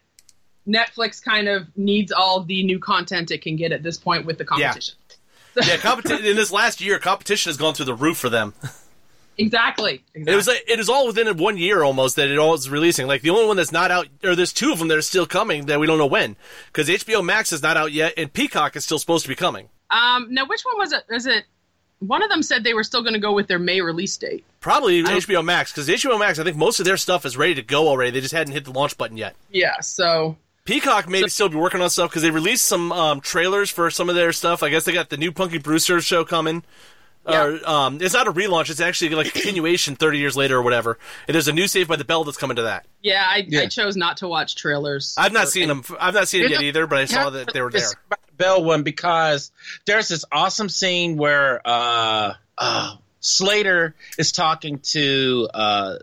[0.68, 4.36] Netflix kind of needs all the new content it can get at this point with
[4.38, 4.94] the competition.
[5.56, 8.52] Yeah, competi- in this last year, competition has gone through the roof for them.
[9.38, 10.04] Exactly.
[10.14, 10.32] exactly.
[10.32, 13.06] It was like, it is all within one year almost that it all is releasing.
[13.06, 15.24] Like the only one that's not out, or there's two of them that are still
[15.24, 18.76] coming that we don't know when, because HBO Max is not out yet, and Peacock
[18.76, 19.70] is still supposed to be coming.
[19.90, 21.04] um, now, which one was it?
[21.08, 21.44] Was it
[22.00, 24.44] one of them said they were still going to go with their May release date?
[24.60, 27.62] Probably HBO Max, because HBO Max, I think most of their stuff is ready to
[27.62, 28.10] go already.
[28.10, 29.34] They just hadn't hit the launch button yet.
[29.50, 29.80] Yeah.
[29.80, 33.90] So Peacock may still be working on stuff because they released some um, trailers for
[33.90, 34.62] some of their stuff.
[34.62, 36.64] I guess they got the new Punky Brewster show coming.
[37.28, 40.62] Or, um, it's not a relaunch; it's actually like a continuation, thirty years later or
[40.62, 40.96] whatever.
[41.26, 42.86] And there's a new Save by the Bell that's coming to that.
[43.02, 45.16] yeah, I, I chose not to watch trailers.
[45.18, 45.82] I've not for- seen them.
[45.98, 47.88] I've not seen it yet either, but I saw that they were there.
[48.36, 49.50] Bell one because
[49.84, 55.96] there's this awesome scene where uh, uh, Slater is talking to uh,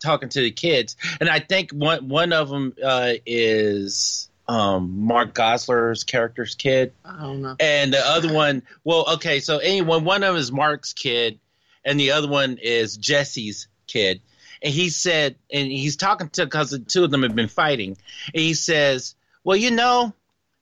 [0.00, 5.32] talking to the kids, and I think one one of them uh, is um, Mark
[5.32, 7.56] Gosselaar's character's kid, I don't know.
[7.60, 8.62] and the other one.
[8.82, 11.38] Well, okay, so anyone one of them is Mark's kid,
[11.84, 14.20] and the other one is Jesse's kid.
[14.62, 17.96] And he said, and he's talking to because the two of them have been fighting,
[18.34, 20.14] and he says, "Well, you know."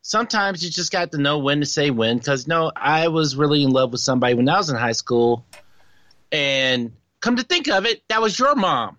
[0.03, 2.19] Sometimes you just got to know when to say when.
[2.19, 5.45] Because no, I was really in love with somebody when I was in high school,
[6.33, 8.99] and come to think of it, that was your mom.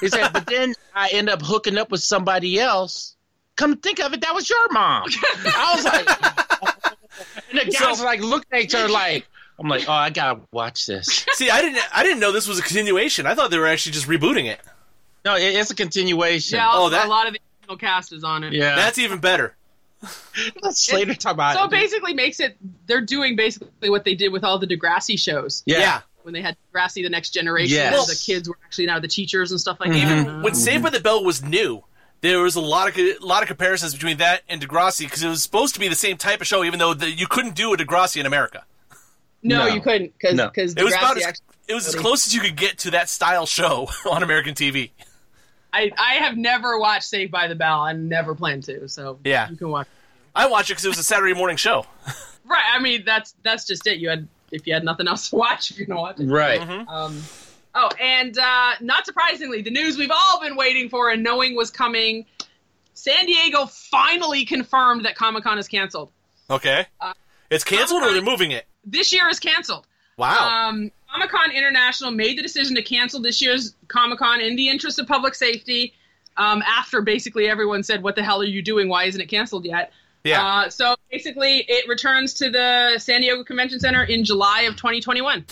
[0.00, 3.14] He said, but then I end up hooking up with somebody else.
[3.56, 5.08] Come to think of it, that was your mom.
[5.44, 6.08] I was like,
[7.50, 9.26] and the guys like looking at each other like,
[9.58, 11.26] I'm like, oh, I gotta watch this.
[11.32, 11.82] See, I didn't.
[11.92, 13.26] I didn't know this was a continuation.
[13.26, 14.60] I thought they were actually just rebooting it.
[15.24, 16.58] No, it, it's a continuation.
[16.58, 18.52] Yeah, Oh, that- a lot of the original cast is on it.
[18.52, 18.76] yeah.
[18.76, 19.56] That's even better.
[20.62, 21.66] Let's later talk about So it.
[21.66, 22.56] it basically makes it
[22.86, 25.62] they're doing basically what they did with all the Degrassi shows.
[25.66, 25.78] yeah.
[25.78, 26.00] yeah.
[26.22, 28.06] When they had Degrassi the next generation, Yes.
[28.06, 30.26] the kids were actually now the teachers and stuff like Even that.
[30.42, 30.54] when mm-hmm.
[30.54, 31.82] Saved by the Bell was new,
[32.20, 35.28] there was a lot of a lot of comparisons between that and Degrassi because it
[35.28, 37.72] was supposed to be the same type of show, even though the, you couldn't do
[37.72, 38.64] a Degrassi in America.
[39.42, 39.74] no, No.
[39.74, 40.48] you couldn't because No.
[40.48, 41.46] because It was about as, actually.
[41.68, 44.90] it was as close as you could get to that style show on American TV.
[45.72, 48.88] I, I have never watched Saved by the Bell and never plan to.
[48.88, 49.48] So Yeah.
[49.50, 49.86] you can watch.
[49.86, 49.92] It.
[50.34, 51.84] I watched it because it was a Saturday morning show.
[52.44, 52.64] Right.
[52.72, 53.98] I mean that's that's just it.
[53.98, 56.24] You had if you had nothing else to watch, you're gonna watch it.
[56.28, 56.58] Right.
[56.88, 57.22] Um,
[57.74, 61.70] oh, and uh, not surprisingly, the news we've all been waiting for and knowing was
[61.70, 62.24] coming.
[62.94, 66.10] San Diego finally confirmed that Comic Con is canceled.
[66.48, 66.86] Okay,
[67.50, 68.64] it's canceled or they're moving it.
[68.82, 69.86] This year is canceled.
[70.18, 70.68] Wow.
[70.68, 74.68] Um, Comic Con International made the decision to cancel this year's Comic Con in the
[74.68, 75.94] interest of public safety.
[76.36, 78.88] Um, after basically everyone said, "What the hell are you doing?
[78.88, 79.92] Why isn't it canceled yet?"
[80.24, 80.44] yeah.
[80.44, 85.44] Uh, so basically, it returns to the San Diego Convention Center in July of 2021.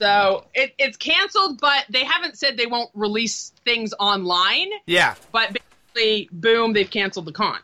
[0.00, 4.70] So it, it's canceled, but they haven't said they won't release things online.
[4.86, 5.14] yeah.
[5.30, 5.58] But
[5.94, 7.58] basically, boom, they've canceled the con.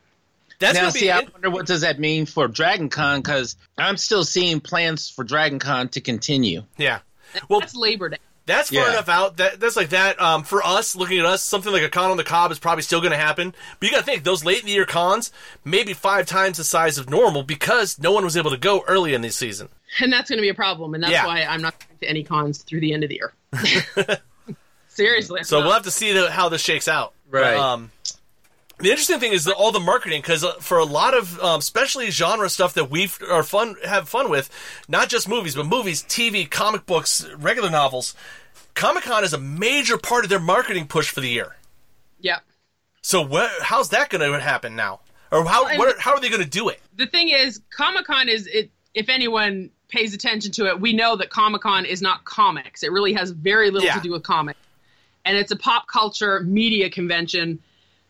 [0.59, 3.97] That's now, gonna see, I wonder what does that mean for Dragon Con because I'm
[3.97, 6.63] still seeing plans for Dragon Con to continue.
[6.77, 7.01] yeah.
[7.49, 8.17] Well, That's Labor Day.
[8.47, 8.93] That's far Yeah.
[8.93, 9.37] enough out.
[9.39, 10.19] That that's like that.
[10.23, 12.83] Um, for us, looking at us, something like a con on the cob is probably
[12.83, 13.53] still going to happen.
[13.81, 15.33] But you got to think those late in the year cons,
[15.65, 19.13] maybe five times the size of normal because no one was able to go early
[19.15, 19.69] in this season.
[20.01, 20.95] And that's going to be a problem.
[20.95, 21.27] And that's Yeah.
[21.27, 23.33] why I'm not going to any cons through the end of the year.
[24.89, 25.45] Seriously.
[25.45, 27.13] So we'll have to see the, how this shakes out.
[27.29, 27.57] Right.
[27.57, 27.91] Um,
[28.79, 31.59] the interesting thing is that all the marketing, because uh, for a lot of, um,
[31.61, 34.51] especially genre stuff that we are fun have fun with,
[34.89, 38.15] not just movies, but movies, TV, comic books, regular novels.
[38.75, 41.57] Comic Con is a major part of their marketing push for the year.
[42.21, 42.39] yeah.
[43.01, 44.99] So wh- how's that going to happen now?
[45.31, 46.81] Or how and- what are, how are they going to do it?
[46.97, 48.71] the thing is, Comic Con is it.
[48.95, 52.83] If anyone pays attention to it, we know that Comic Con is not comics.
[52.83, 53.95] It really has very little Yeah.
[53.95, 54.59] to do with comics,
[55.25, 57.61] and it's a pop culture media convention.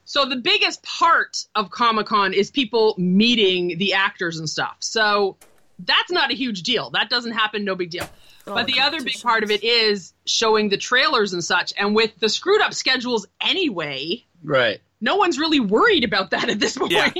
[0.06, 4.76] So the biggest part of Comic Con is people meeting the actors and stuff.
[4.80, 5.36] So
[5.80, 6.90] that's not a huge deal.
[6.90, 7.64] That doesn't happen.
[7.64, 8.08] No big deal.
[8.46, 11.72] Oh, but the other big part of it is showing the trailers and such.
[11.76, 14.80] And with the screwed up schedules anyway, Right.
[15.00, 16.92] no one's really worried about that at this point.
[16.92, 17.10] Yeah.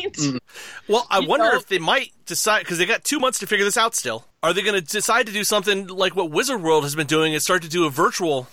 [0.87, 3.47] Well, I You wonder know- if they might decide because they got two months to
[3.49, 3.97] figure this out.
[3.97, 7.09] Still, are they going to decide to do something like what Wizard World has been
[7.09, 8.47] doing and start to do a virtual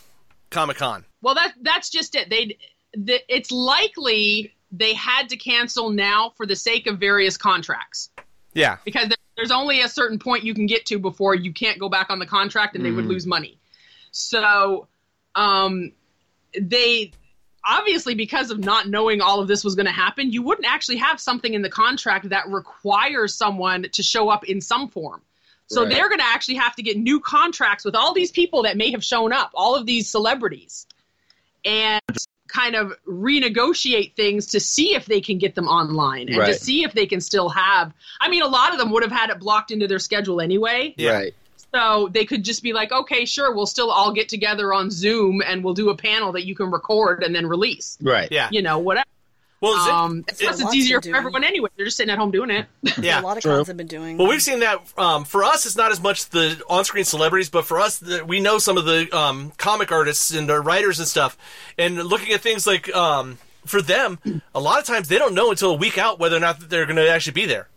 [0.49, 1.05] Comic Con?
[1.21, 2.29] Well, that that's just it.
[2.31, 2.57] They,
[2.93, 8.09] the, it's likely they had to cancel now for the sake of various contracts
[8.53, 11.89] Yeah, because there's only a certain point you can get to before you can't go
[11.89, 13.57] back on the contract and they would lose money.
[14.11, 14.87] So,
[15.35, 15.91] um,
[16.59, 17.11] they
[17.65, 20.97] obviously because of not knowing all of this was going to happen, you wouldn't actually
[20.97, 25.21] have something in the contract that requires someone to show up in some form.
[25.67, 25.89] So Right.
[25.91, 28.91] they're going to actually have to get new contracts with all these people that may
[28.91, 30.85] have shown up, all of these celebrities,
[31.63, 32.01] and
[32.53, 36.83] kind of renegotiate things to see if they can get them online and to see
[36.83, 37.93] if they can still have.
[38.21, 40.93] I mean, a lot of them would have had it blocked into their schedule anyway.
[40.97, 41.11] Yeah.
[41.13, 41.33] Right.
[41.73, 45.41] So they could just be like, okay, sure, we'll still all get together on Zoom
[45.43, 47.97] and we'll do a panel that you can record and then release.
[47.99, 48.31] Right.
[48.31, 48.49] yeah.
[48.51, 49.07] You know, whatever.
[49.63, 51.69] Well, is it- Um, plus, Lots it's easier for everyone anyway.
[51.77, 52.67] They're just sitting at home doing it.
[53.01, 53.19] yeah.
[53.19, 53.53] a lot of true.
[53.55, 54.17] cons have been doing.
[54.17, 54.79] Well, we've seen that.
[54.97, 58.41] Um, for us, it's not as much the on-screen celebrities, but for us, the, we
[58.41, 61.37] know some of the um, comic artists and the writers and stuff.
[61.77, 64.19] And looking at things like, um, for them,
[64.53, 66.85] a lot of times they don't know until a week out whether or not they're
[66.85, 67.69] going to actually be there.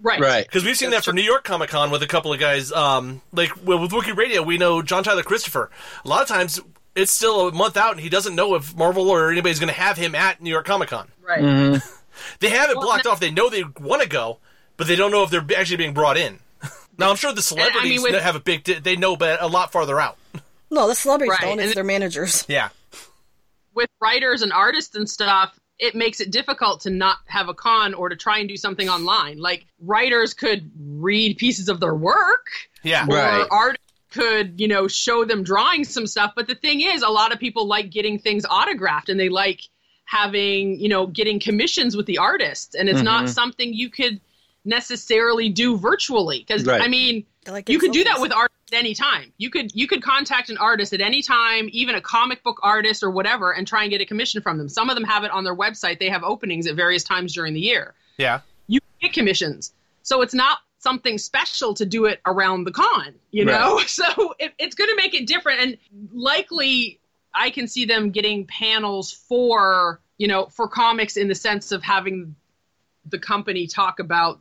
[0.00, 0.20] Right.
[0.20, 0.44] Right.
[0.46, 2.70] Because we've seen That's that for New York Comic Con with a couple of guys.
[2.70, 5.70] Um, like well, with Wiki Radio, we know John Tyler Christopher.
[6.04, 6.60] A lot of times,
[6.94, 9.78] it's still a month out, and he doesn't know if Marvel or anybody's going to
[9.80, 11.08] have him at New York Comic Con.
[11.22, 11.42] Right.
[11.42, 11.88] Mm-hmm.
[12.38, 13.18] They have it Well, blocked no- off.
[13.18, 14.38] They know they want to go,
[14.76, 16.38] but they don't know if they're actually being brought in.
[16.98, 18.62] now, I'm sure the celebrities with- have a big.
[18.64, 20.16] They know, but a lot farther out.
[20.70, 21.52] no, the celebrities Right, don't.
[21.52, 22.44] and It's it- their managers.
[22.48, 22.68] Yeah,
[23.74, 27.94] With writers and artists and stuff, it makes it difficult to not have a con
[27.94, 29.38] or to try and do something online.
[29.38, 32.46] Like writers could read pieces of their work.
[32.84, 33.40] yeah, Right.
[33.40, 33.78] or art
[34.14, 36.32] could you know show them drawing some stuff.
[36.36, 39.60] But the thing is a lot of people like getting things autographed and they like
[40.04, 42.74] having you know getting commissions with the artists.
[42.74, 43.32] And it's not mm-hmm.
[43.32, 44.20] something you could
[44.64, 46.38] necessarily do virtually.
[46.46, 46.80] Because Right.
[46.80, 49.32] i mean like you could do that with art at any time.
[49.36, 53.02] You could you could contact an artist at any time even a comic book artist
[53.02, 54.68] or whatever and try and get a commission from them.
[54.68, 55.98] Some of them have it on their website.
[55.98, 57.94] They have openings at various times during the year.
[58.16, 58.40] Yeah.
[58.68, 59.72] you get commissions.
[60.04, 63.58] So it's not something special to do it around the con, you Right.
[63.58, 63.80] know?
[63.88, 65.60] So it, it's going to make it different.
[65.60, 65.78] And
[66.12, 67.00] likely,
[67.34, 71.82] I can see them getting panels for, you know, for comics in the sense of
[71.82, 72.36] having
[73.06, 74.40] the company talk about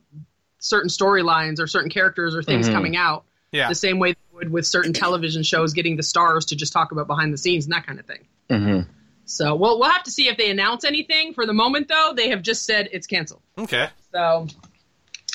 [0.59, 2.73] certain storylines or certain characters or things Mhm.
[2.73, 3.69] coming out Yeah.
[3.69, 6.91] the same way they would with certain television shows getting the stars to just talk
[6.91, 8.27] about behind the scenes and that kind of thing.
[8.49, 8.81] hmm
[9.25, 11.33] So we'll, we'll have to see if they announce anything.
[11.33, 13.41] For the moment, though, they have just said it's canceled.
[13.57, 13.87] Okay.
[14.11, 14.47] So,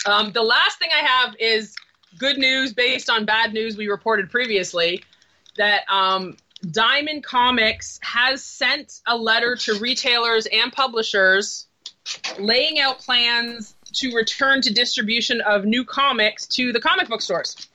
[0.06, 1.74] um, the last thing I have is
[2.18, 5.02] good news based on bad news we reported previously
[5.56, 6.36] that um,
[6.70, 11.66] Diamond Comics has sent a letter to retailers and publishers
[12.38, 17.68] laying out plans to return to distribution of new comics to the comic book stores.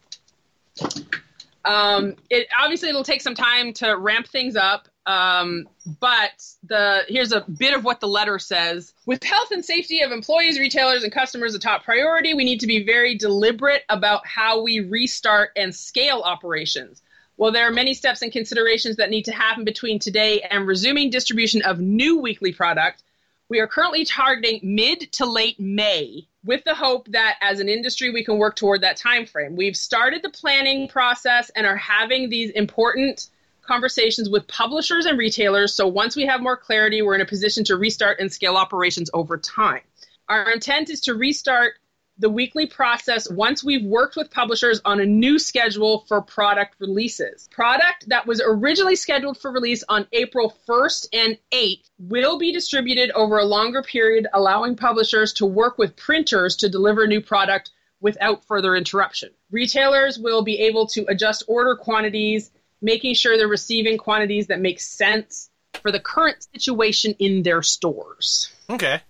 [1.65, 5.67] Um, it obviously it'll take some time to ramp things up, Um,
[5.99, 8.93] but the here's a bit of what the letter says.
[9.05, 12.67] With health and safety of employees, retailers, and customers a top priority, we need to
[12.67, 17.01] be very deliberate about how we restart and scale operations.
[17.35, 21.09] While there are many steps and considerations that need to happen between today and resuming
[21.09, 23.03] distribution of new weekly product,
[23.49, 28.09] we are currently targeting mid to late May with the hope that as an industry
[28.09, 29.55] we can work toward that time frame.
[29.55, 33.29] We've started the planning process and are having these important
[33.63, 35.73] conversations with publishers and retailers.
[35.73, 39.09] So once we have more clarity, we're in a position to restart and scale operations
[39.13, 39.81] over time.
[40.29, 41.73] Our intent is to restart
[42.19, 47.47] the weekly process once we've worked with publishers on a new schedule for product releases.
[47.49, 53.09] Product that was originally scheduled for release on April 1st and 8th will be distributed
[53.11, 58.45] over a longer period, allowing publishers to work with printers to deliver new product without
[58.45, 59.31] further interruption.
[59.49, 62.51] Retailers will be able to adjust order quantities,
[62.83, 65.49] making sure they're receiving quantities that make sense
[65.81, 68.51] for the current situation in their stores.
[68.69, 69.01] Okay.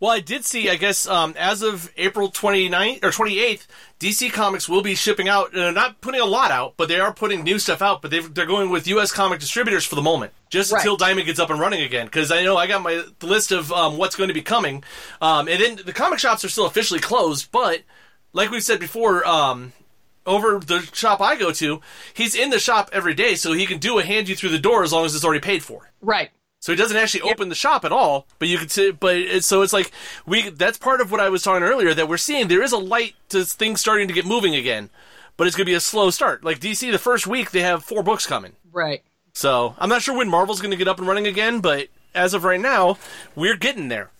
[0.00, 3.66] Well, I did see, I guess, um, as of April 29th or 28th,
[4.00, 7.12] DC Comics will be shipping out, uh, not putting a lot out, but they are
[7.14, 10.32] putting new stuff out, but they are going with UCS Comic Distributors for the moment,
[10.50, 10.80] just Right.
[10.80, 12.06] until Diamond gets up and running again.
[12.06, 14.82] Because I know I got my list of um, what's going to be coming.
[15.22, 17.82] Um, and then the comic shops are still officially closed, but
[18.32, 19.72] like we said before, um,
[20.26, 21.80] over the shop I go to,
[22.12, 24.58] he's in the shop every day, so he can do a hand you through the
[24.58, 25.90] door as long as it's already paid for.
[26.00, 26.30] Right.
[26.60, 28.90] So he doesn't actually open the shop at all, but you can see.
[28.90, 29.92] But it's, so it's like
[30.24, 30.48] we.
[30.48, 32.48] That's part of what I was talking earlier that we're seeing.
[32.48, 34.88] There is a light to things starting to get moving again,
[35.36, 36.42] but it's going to be a slow start.
[36.42, 38.52] Like DC, the first week they have four books coming.
[38.72, 39.02] Right.
[39.34, 42.32] So I'm not sure when Marvel's going to get up and running again, but as
[42.32, 42.96] of right now,
[43.36, 44.10] we're getting there.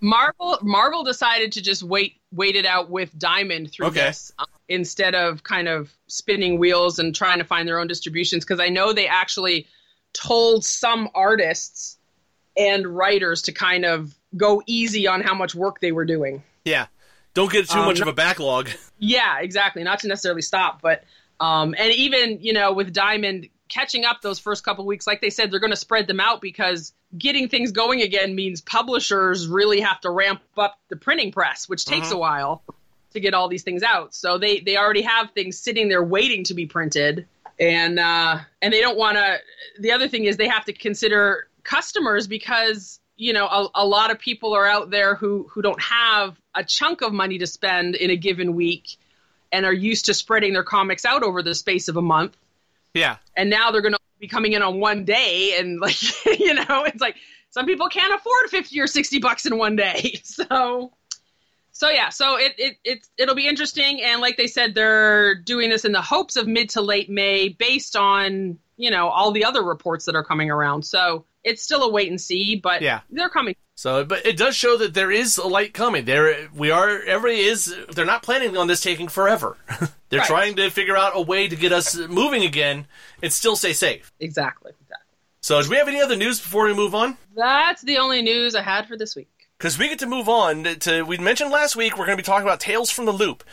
[0.00, 4.00] Marvel Marvel decided to just wait wait it out with Diamond through Okay.
[4.06, 8.44] this um, instead of kind of spinning wheels and trying to find their own distributions
[8.44, 9.66] because I know they actually
[10.12, 11.98] told some artists
[12.56, 16.42] and writers to kind of go easy on how much work they were doing.
[16.64, 16.86] Yeah,
[17.34, 18.70] don't get too Um, much of a backlog.
[18.98, 19.82] Yeah, exactly.
[19.82, 21.04] Not to necessarily stop, but
[21.40, 25.30] um, and even you know with Diamond catching up those first couple weeks, like they
[25.30, 29.80] said, they're going to spread them out because getting things going again means publishers really
[29.80, 32.62] have to ramp up the printing press, which takes a while
[33.12, 34.14] to get all these things out.
[34.14, 37.26] So they they already have things sitting there waiting to be printed,
[37.58, 39.38] and uh, and they don't want to.
[39.80, 44.12] The other thing is they have to consider customers because you know a, a lot
[44.12, 47.96] of people are out there who who don't have a chunk of money to spend
[47.96, 48.98] in a given week
[49.50, 52.36] and are used to spreading their comics out over the space of a month
[52.94, 56.00] Yeah, and now they're going to be coming in on one day and like
[56.40, 57.16] you know it's like
[57.50, 60.92] some people can't afford 50 or 60 bucks in one day so
[61.76, 65.68] so yeah so it, it it it'll be interesting and like they said they're doing
[65.68, 69.44] this in the hopes of mid to late may based on you know all the
[69.44, 73.00] other reports that are coming around so it's still a wait and see but Yeah.
[73.10, 76.04] they're coming So, but it does show that there is a light coming.
[76.04, 77.02] There, we are.
[77.02, 77.74] Everybody is.
[77.92, 79.56] They're not planning on this taking forever.
[80.10, 80.28] they're Right.
[80.28, 82.86] trying to figure out a way to get us moving again
[83.20, 84.12] and still stay safe.
[84.20, 84.72] exactly
[85.40, 87.18] So, do we have any other news before we move on?
[87.34, 89.28] that's the only news i had for this week
[89.58, 91.02] Because we get to move on to.
[91.02, 93.44] We mentioned last week we're going to be talking about Tales from the Loop,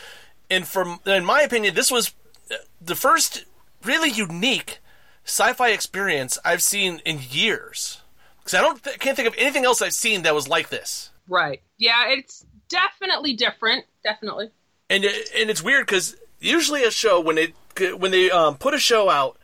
[0.49, 2.13] and from in my opinion, this was
[2.51, 3.45] uh, the first
[3.83, 4.79] really unique
[5.25, 8.01] sci-fi experience I've seen in years.
[8.39, 11.11] Because I don't th- can't think of anything else I've seen that was like this.
[11.27, 14.49] right yeah it's definitely different definitely
[14.89, 17.53] and and it's weird because usually a show when it
[17.97, 19.37] when they um, put a show out,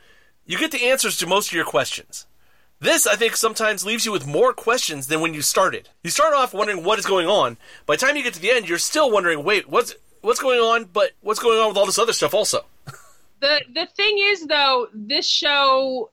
[0.45, 2.25] you get the answers to most of your questions.
[2.79, 5.89] This, I think, sometimes leaves you with more questions than when you started.
[6.03, 7.57] You start off wondering what is going on.
[7.85, 10.59] By the time you get to the end, you're still wondering, wait, what's what's going
[10.59, 10.85] on?
[10.85, 12.65] But what's going on with all this other stuff also?
[13.39, 16.11] the the thing is though this show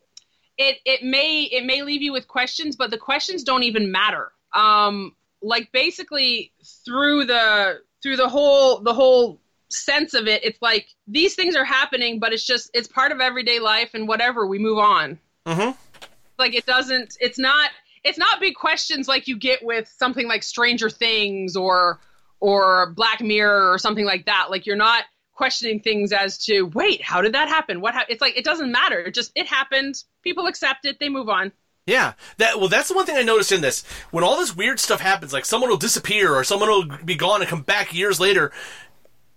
[0.59, 4.31] it it may it may leave you with questions but the questions don't even matter
[4.55, 6.53] um like basically
[6.85, 9.41] through the through the whole the whole
[9.71, 13.21] sense of it it's like these things are happening but it's just it's part of
[13.21, 15.77] everyday life and whatever we move on Mhm.
[16.39, 17.71] Like it doesn't it's not
[18.03, 21.99] it's not big questions like you get with something like stranger things or
[22.41, 27.03] or black mirror or something like that like you're not questioning things as to wait
[27.03, 28.05] how did that happen what ha-?
[28.09, 31.51] it's like it doesn't matter it just it happened people accept it they move on
[31.87, 33.85] Yeah, that well, that's the one thing I noticed in this.
[34.11, 37.43] When all this weird stuff happens, like someone will disappear or someone will be gone
[37.43, 38.53] and come back years later,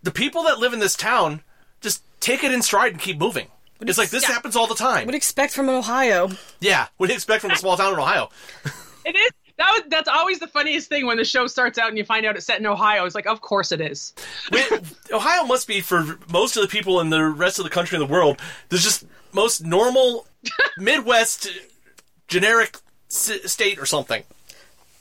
[0.02, 1.41] the people that live in this town
[1.82, 3.48] just take it in stride and keep moving.
[3.82, 4.34] It's like this Yeah.
[4.34, 4.99] happens all the time.
[5.01, 6.30] What would expect from Ohio.
[6.59, 8.30] Yeah, what do you expect from a small town in Ohio?
[9.05, 11.97] it is that was, that's always the funniest thing when the show starts out and
[11.97, 14.13] you find out it's set in ohio it's like of course it is
[14.51, 14.67] Wait,
[15.11, 18.07] Ohio must be for most of the people in the rest of the country and
[18.07, 18.39] the world.
[18.69, 19.03] There's just
[19.34, 20.28] most normal
[20.78, 21.49] Midwest
[22.28, 22.78] generic
[23.09, 24.23] s- state or something.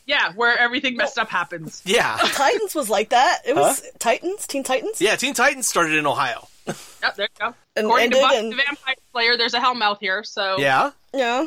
[0.07, 1.83] Yeah, where everything messed up happens.
[1.85, 3.41] Yeah, Titans was like that.
[3.45, 5.01] It was Titans, Teen Titans.
[5.01, 5.16] yeah.
[5.16, 6.47] Teen Titans started in Ohio.
[6.67, 7.55] Yep, there you go.
[7.77, 10.91] And According to ended Buffy and- the Vampire Slayer, there's a Hellmouth here, so Yeah,
[11.14, 11.47] Yeah,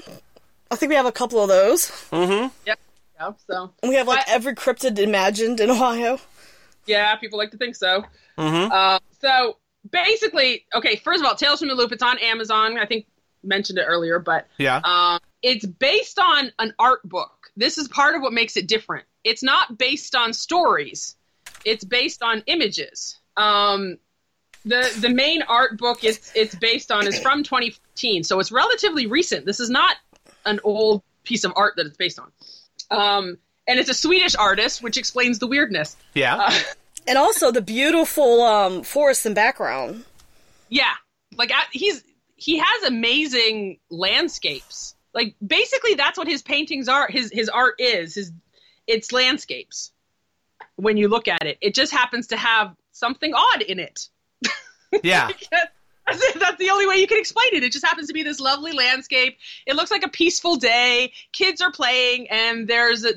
[0.72, 1.92] I think we have a couple of those.
[2.12, 2.50] Yep.
[2.66, 6.20] Yeah, so And we have like I- every cryptid imagined in Ohio.
[6.86, 8.06] yeah, people like to think so.
[8.38, 9.58] Uh, so
[9.92, 10.96] basically, okay.
[10.98, 11.92] First of all, Tales from the Loop.
[11.92, 12.78] It's on Amazon.
[12.80, 13.06] I think
[13.44, 14.82] mentioned it earlier, but yeah.
[14.84, 17.52] um, it's based on an art book.
[17.58, 19.06] This is part of what makes it different.
[19.26, 21.16] It's not based on stories.
[21.66, 23.18] It's based on images.
[23.36, 23.98] Um,
[24.66, 29.08] the the main art book it's it's based on is from 2015, so it's relatively
[29.08, 29.46] recent.
[29.46, 29.96] This is not
[30.46, 32.32] an old piece of art that it's based on.
[32.92, 33.38] Um,
[33.68, 35.96] and it's a Swedish artist, which explains the weirdness.
[36.14, 36.36] yeah.
[36.36, 36.60] uh,
[37.08, 40.04] And also the beautiful um, forest and background.
[40.70, 40.94] Yeah,
[41.38, 42.04] like I, he's
[42.36, 44.96] he has amazing landscapes.
[45.14, 47.08] Like basically, that's what his paintings are.
[47.08, 48.32] His his art is his
[48.86, 49.92] it's landscapes.
[50.76, 54.10] When you look at it, it just happens to have something odd in it.
[55.04, 55.30] Yeah.
[56.08, 57.64] That's, the only way you can explain it.
[57.64, 59.38] It just happens to be this lovely landscape.
[59.66, 61.14] It looks like a peaceful day.
[61.32, 63.14] Kids are playing, and there's a,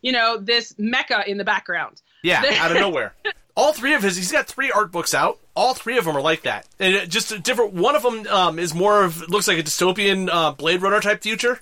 [0.00, 2.00] you know, this mecca in the background.
[2.22, 3.14] Yeah, out of nowhere.
[3.56, 5.38] All three of his, he's got three art books out.
[5.56, 7.72] All three of them are like that, and just a different.
[7.72, 11.22] One of them um, is more of looks like a dystopian uh, Blade Runner type
[11.22, 11.60] future.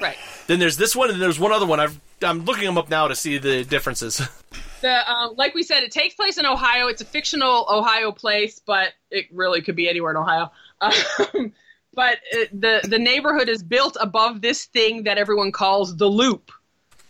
[0.00, 0.16] Right.
[0.46, 1.78] Then there's this one, and there's one other one.
[1.78, 4.20] I've, I'm looking them up now to see the differences.
[4.82, 6.88] The um, like we said, it takes place in Ohio.
[6.88, 10.52] It's a fictional Ohio place, but it really could be anywhere in Ohio.
[10.82, 11.52] Um,
[11.94, 16.50] but it, the the neighborhood is built above this thing that everyone calls the Loop.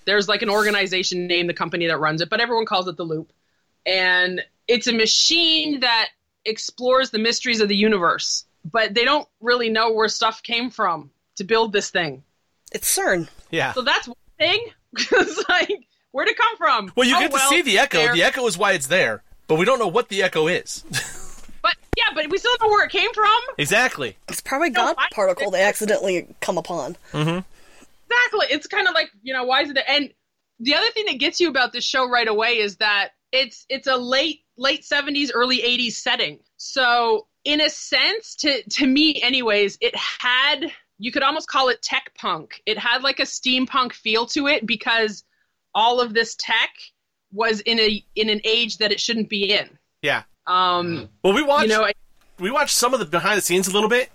[0.05, 3.05] There's like an organization named the company that runs it, but everyone calls it the
[3.05, 3.33] Loop.
[3.87, 6.09] And it's a machine that
[6.45, 11.11] explores the mysteries of the universe, but they don't really know where stuff came from
[11.37, 12.25] to build this thing.
[12.73, 13.29] It's CERN.
[13.51, 13.73] yeah.
[13.73, 14.67] So that's one thing.
[14.97, 16.93] it's like, where'd it come from?
[16.97, 17.99] Well, you Oh, get to well, see the echo.
[17.99, 18.15] there.
[18.15, 20.85] The echo is why it's there, but we don't know what the echo is.
[21.63, 23.41] But yeah, but we still don't know where it came from.
[23.57, 24.17] exactly.
[24.29, 26.97] It's probably No, God I- particle they accidentally come upon.
[27.13, 27.39] Mm-hmm.
[28.11, 28.47] Exactly.
[28.51, 29.79] It's kind of like you know why is it?
[29.89, 30.13] And
[30.59, 33.87] the other thing that gets you about this show right away is that it's it's
[33.87, 36.41] a late late seventies, early eighties setting.
[36.57, 40.67] So in a sense, to to me, anyways, it had
[40.99, 42.61] you could almost call it tech punk.
[42.67, 45.23] It had like a steampunk feel to it because
[45.75, 46.71] all of this tech
[47.33, 49.69] was in a in an age that it shouldn't be in.
[50.03, 50.23] Yeah.
[50.47, 51.89] Um, Well, we watched you know,
[52.39, 54.11] we watched some of the behind the scenes a little bit.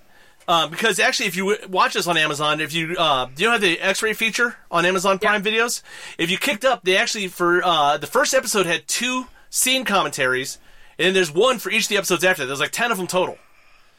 [0.50, 3.48] Uh, because actually, if you w- watch this on Amazon, if you uh, do you
[3.50, 5.82] know have the X-ray feature on Amazon Prime Videos?
[6.18, 10.58] If you kicked up, they actually for uh, the first episode had two scene commentaries,
[10.98, 12.44] and then there's one for each of the episodes after.
[12.44, 12.48] that.
[12.48, 13.38] There's like ten of them total.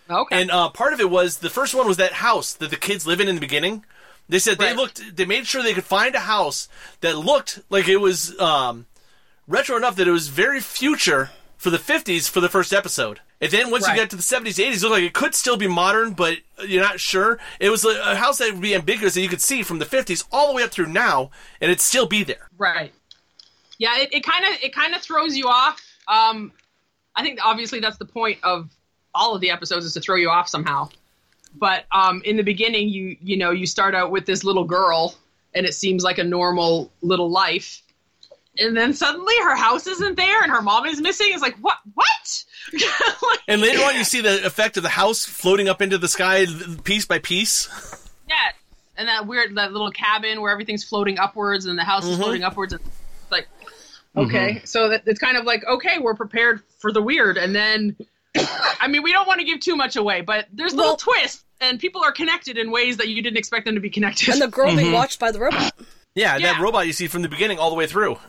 [0.09, 0.41] okay.
[0.41, 3.07] And uh, part of it was the first one was that house that the kids
[3.07, 3.85] live in in the beginning.
[4.29, 6.69] They said they looked, they made sure they could find a house
[7.01, 8.87] that looked like it was um,
[9.47, 13.21] retro enough that it was very future for the 50s for the first episode.
[13.41, 13.95] And then once Right.
[13.97, 16.39] you get to the 70s, 80s, it looked like it could still be modern, but
[16.67, 17.39] you're not sure.
[17.61, 20.25] It was a, house that would be ambiguous that you could see from the 50s
[20.31, 22.49] all the way up through now, and it'd still be there.
[22.59, 22.93] Right.
[23.79, 25.81] Yeah, it, it kind of it kind of throws you off.
[26.09, 26.51] Um,
[27.15, 28.69] I think obviously that's the point of
[29.15, 30.89] all of the episodes is to throw you off somehow.
[31.55, 35.15] But um, in the beginning, you you know you start out with this little girl,
[35.55, 37.83] and it seems like a normal little life,
[38.59, 41.29] and then suddenly her house isn't there, and her mom is missing.
[41.31, 42.45] It's like what what?
[42.73, 46.09] Like, And later on, you see the effect of the house floating up into the
[46.09, 46.47] sky
[46.85, 47.69] piece by piece.
[48.29, 48.37] Yeah,
[48.97, 52.43] and that weird that little cabin where everything's floating upwards and the house is floating
[52.43, 52.73] upwards.
[52.75, 53.49] And it's like,
[54.17, 57.97] okay, so that, it's kind of like okay, we're prepared for the weird, and then,
[58.81, 61.45] I mean, we don't want to give too much away, but there's little Well- twists,
[61.61, 64.29] and people are connected in ways that you didn't expect them to be connected.
[64.31, 64.95] And the girl being mm-hmm.
[64.95, 65.73] watched by the robot.
[66.15, 68.19] Yeah, and that robot you see from the beginning all the way through.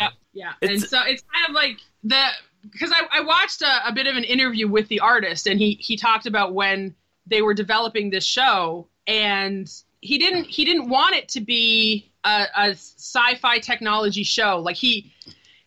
[0.00, 0.52] Yeah, yeah.
[0.60, 2.26] It's- and so it's kind of like the
[2.62, 5.74] because I, I watched a, a bit of an interview with the artist, and he
[5.80, 6.94] he talked about when
[7.26, 9.70] they were developing this show, and
[10.00, 14.58] he didn't he didn't want it to be a, a sci-fi technology show.
[14.58, 15.12] Like he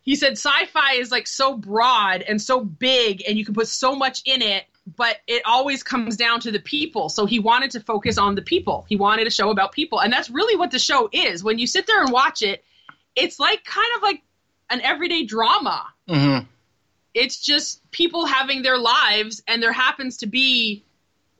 [0.08, 3.94] he said sci-fi is like so broad and so big, and you can put so
[3.94, 4.64] much in it.
[4.96, 7.10] But it always comes down to the people.
[7.10, 8.86] So he wanted to focus on the people.
[8.88, 10.00] He wanted a show about people.
[10.00, 11.44] And that's really what the show is.
[11.44, 12.64] When you sit there and watch it,
[13.18, 14.22] it's like kind of like
[14.70, 15.86] an everyday drama.
[16.08, 16.46] Mm-hmm.
[17.14, 20.86] It's just people having their lives, and there happens to be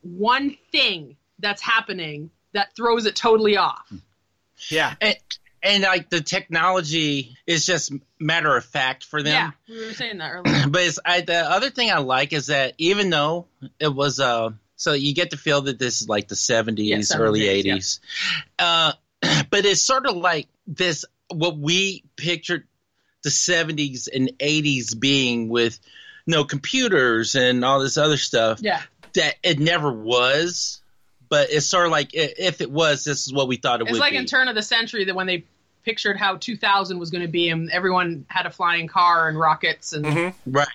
[0.02, 3.90] one thing that's happening that throws it totally off.
[4.70, 4.96] yeah.
[5.00, 5.16] And,
[5.64, 9.54] and like the technology is just matter of fact for them.
[9.68, 10.68] Yeah, we were saying that earlier.
[10.70, 13.48] But it's, I, the other thing I like is that even though
[13.80, 16.98] it was a So you get to feel that this is like the 70s, Yeah,
[16.98, 17.74] 70s, early yeah.
[17.76, 18.00] 80s.
[18.60, 18.94] Uh,
[19.50, 22.68] but it's sort of like this what we pictured
[23.24, 25.80] the 70s and 80s being with
[26.28, 28.82] no computers and all this other stuff Yeah.
[29.16, 30.82] that it never was.
[31.30, 33.92] But it's sort of like if it was, this is what we thought it It's
[33.92, 34.18] would It's like be.
[34.18, 35.44] in turn of the century that when they
[35.84, 39.94] pictured how 2000 was going to be, and everyone had a flying car and rockets
[39.94, 40.52] and mm-hmm.
[40.52, 40.68] right.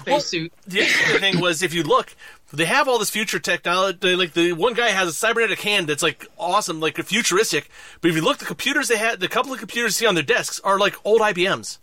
[0.00, 0.52] spacesuit.
[0.66, 2.14] The interesting thing was, if you look,
[2.52, 4.14] they have all this future technology.
[4.14, 7.70] Like the one guy has a cybernetic hand that's like awesome, like futuristic.
[8.00, 10.14] But if you look, the computers they had, the couple of computers you see on
[10.14, 11.78] their desks are like old IBMs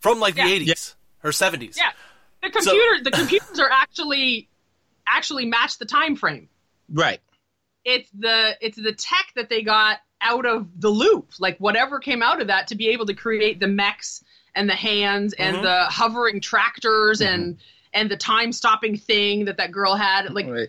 [0.00, 0.46] from like Yeah.
[0.46, 1.76] the eighties or seventies.
[1.78, 1.90] Yeah,
[2.42, 4.48] the computer, the computers are actually
[5.06, 6.48] actually match the time frame.
[6.92, 7.20] Right.
[7.88, 12.22] It's the it's the tech that they got out of the loop, like whatever came
[12.22, 14.22] out of that, to be able to create the mechs
[14.54, 15.64] and the hands and mm-hmm.
[15.64, 17.60] the hovering tractors and mm-hmm.
[17.94, 20.30] and the time stopping thing that that girl had.
[20.34, 20.68] Like right.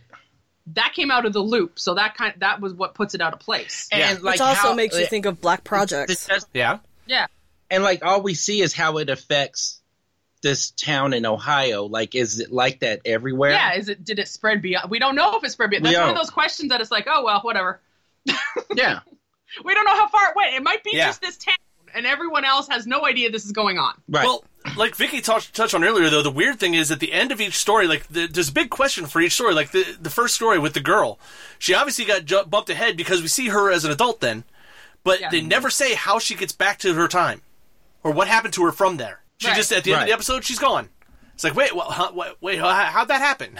[0.67, 3.33] that came out of the loop, so that kind that was what puts it out
[3.33, 3.89] of place.
[3.91, 4.11] Yeah.
[4.11, 6.25] And like Which also how- makes you think of Black Projects.
[6.25, 6.79] This- Yeah.
[7.05, 7.25] Yeah,
[7.69, 9.78] and like all we see is how it affects
[10.41, 11.83] this town in Ohio.
[11.85, 13.51] Like, is it like that everywhere?
[13.51, 13.73] yeah.
[13.75, 14.89] Is it did it spread beyond?
[14.89, 15.83] We don't know if it spread beyond.
[15.83, 16.23] We That's one of don't.
[16.23, 17.79] those questions that it's like, oh well, whatever.
[18.75, 18.99] yeah,
[19.63, 20.53] We don't know how far it went.
[20.55, 21.07] It might be Yeah.
[21.07, 21.55] just this town,
[21.95, 23.93] and everyone else has no idea this is going on.
[24.07, 24.23] right.
[24.25, 24.43] Well,
[24.75, 27.39] like Vicky touched touched on earlier, though, the weird thing is at the end of
[27.41, 29.53] each story, like the, there's a big question for each story.
[29.53, 31.17] Like the the first story with the girl,
[31.57, 34.43] she obviously got ju- bumped ahead because we see her as an adult then,
[35.03, 35.29] but Yeah.
[35.29, 37.41] they never say how she gets back to her time
[38.03, 39.21] or what happened to her from there.
[39.39, 39.55] She Right.
[39.57, 40.89] just at the end of the episode, she's gone.
[41.33, 43.59] It's like wait, what, huh, what, wait, how, how'd that happen?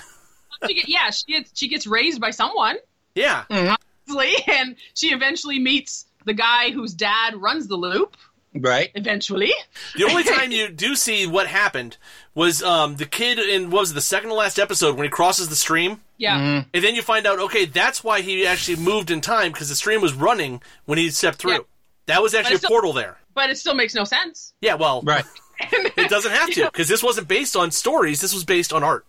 [0.68, 2.76] She get, yeah, she gets she gets raised by someone,
[3.16, 8.18] yeah, obviously, and she eventually meets the guy whose dad runs the loop.
[8.54, 8.92] right.
[8.96, 9.54] Eventually,
[9.96, 11.96] The only time you do see what happened
[12.36, 15.10] was um, the kid in what was it, the second to last episode when he
[15.10, 16.02] crosses the stream.
[16.18, 16.70] yeah, Mm-hmm.
[16.74, 19.76] And then you find out, okay, that's why he actually moved in time because the
[19.76, 21.52] stream was running when he stepped through.
[21.54, 21.60] Yeah.
[22.08, 23.18] That was actually a still- portal there.
[23.34, 24.54] but it still makes no sense.
[24.60, 25.24] Yeah, well, Right.
[25.98, 28.22] it doesn't have to because this wasn't based on stories.
[28.22, 29.06] This was based on art.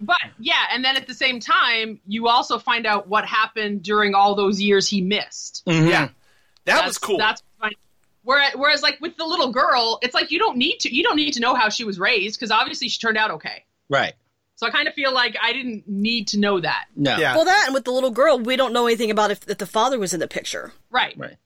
[0.00, 4.14] But yeah, and then at the same time, you also find out what happened during
[4.14, 5.62] all those years he missed.
[5.66, 5.88] Mm-hmm.
[5.88, 6.08] Yeah,
[6.64, 7.18] that That's, was cool.
[7.18, 7.72] That's fine.
[8.22, 11.16] Whereas, whereas, like with the little girl, it's like you don't need to you don't
[11.16, 13.64] need to know how she was raised because obviously she turned out okay.
[13.88, 14.14] Right.
[14.56, 16.84] So I kind of feel like I didn't need to know that.
[16.94, 17.16] No.
[17.16, 19.56] yeah, Well, that and with the little girl, we don't know anything about if, if
[19.56, 20.72] the father was in the picture.
[20.90, 21.16] Right.
[21.16, 21.36] Right.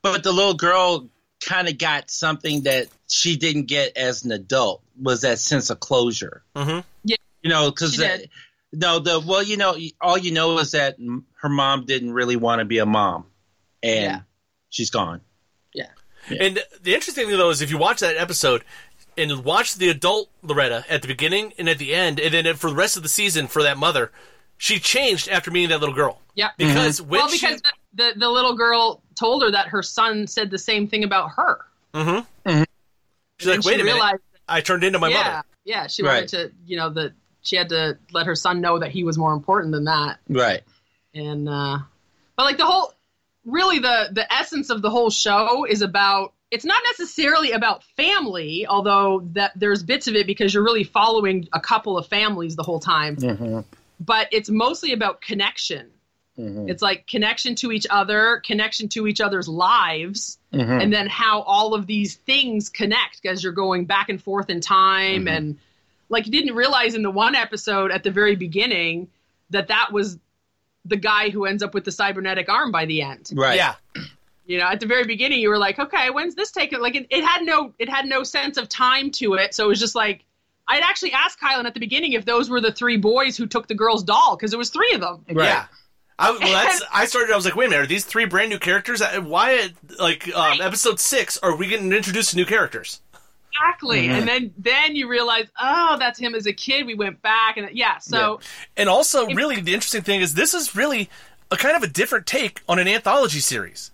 [0.00, 1.08] But the little girl
[1.46, 5.80] kind of got something that she didn't get as an adult was that sense of
[5.80, 6.42] closure.
[6.56, 6.84] Mhm.
[7.04, 7.16] Yeah.
[7.42, 7.98] You know, because
[8.72, 10.96] no, the well, you know, all you know is that
[11.40, 13.26] her mom didn't really want to be a mom,
[13.82, 14.20] and Yeah.
[14.70, 15.20] she's gone.
[15.74, 15.88] Yeah.
[16.30, 18.64] And the interesting thing though is if you watch that episode
[19.18, 22.70] and watch the adult Loretta at the beginning and at the end, and then for
[22.70, 24.10] the rest of the season for that mother,
[24.56, 26.20] she changed after meeting that little girl.
[26.34, 26.50] Yeah.
[26.56, 30.50] Because when Well, because the, the the little girl told her that her son said
[30.50, 31.60] the same thing about her.
[31.94, 32.48] Mm-hmm.
[32.50, 32.62] Mm-hmm.
[33.38, 35.42] she's like, wait she a minute, realized- I turned into my yeah, mother.
[35.64, 35.86] yeah.
[35.86, 36.14] She Right.
[36.14, 39.16] wanted to, you know, that she had to let her son know that he was
[39.18, 40.18] more important than that.
[40.28, 40.62] Right.
[41.14, 41.78] And uh
[42.36, 42.92] but like the whole,
[43.44, 46.32] really the the essence of the whole show is about.
[46.50, 51.48] It's not necessarily about family, although that there's bits of it because you're really following
[51.50, 53.16] a couple of families the whole time.
[53.16, 53.60] Mm-hmm.
[54.00, 55.90] But it's mostly about connection.
[56.38, 56.68] Mm-hmm.
[56.68, 60.80] It's like connection to each other, connection to each other's lives, mm-hmm.
[60.80, 64.60] and then how all of these things connect as you're going back and forth in
[64.60, 65.26] time.
[65.26, 65.28] Mm-hmm.
[65.28, 65.58] And
[66.08, 69.08] like you didn't realize in the one episode at the very beginning
[69.50, 70.18] that that was
[70.84, 73.30] the guy who ends up with the cybernetic arm by the end.
[73.34, 73.56] Right.
[73.56, 73.74] Yeah,
[74.44, 76.80] You know, at the very beginning, you were like, okay, when's this taken?
[76.80, 79.54] Like, it, it had no, it had no sense of time to it.
[79.54, 80.24] So it was just like,
[80.66, 83.68] I'd actually asked Kylan at the beginning if those were the three boys who took
[83.68, 85.24] the girl's doll because there was three of them.
[85.30, 85.46] Right.
[85.46, 85.66] yeah.
[86.18, 87.32] I, well, that's, I started.
[87.32, 89.00] I was like, wait a minute, are these three brand new characters?
[89.02, 90.60] Uh, Why, at, like, um, Right.
[90.60, 93.00] episode six, are we getting introduced to new characters?
[93.54, 94.08] Exactly.
[94.08, 96.86] And then then you realize, oh, that's him as a kid.
[96.86, 97.98] We went back and yeah.
[97.98, 98.40] So
[98.76, 101.10] And also, really, the interesting thing is this is really
[101.50, 103.90] a kind of a different take on an anthology series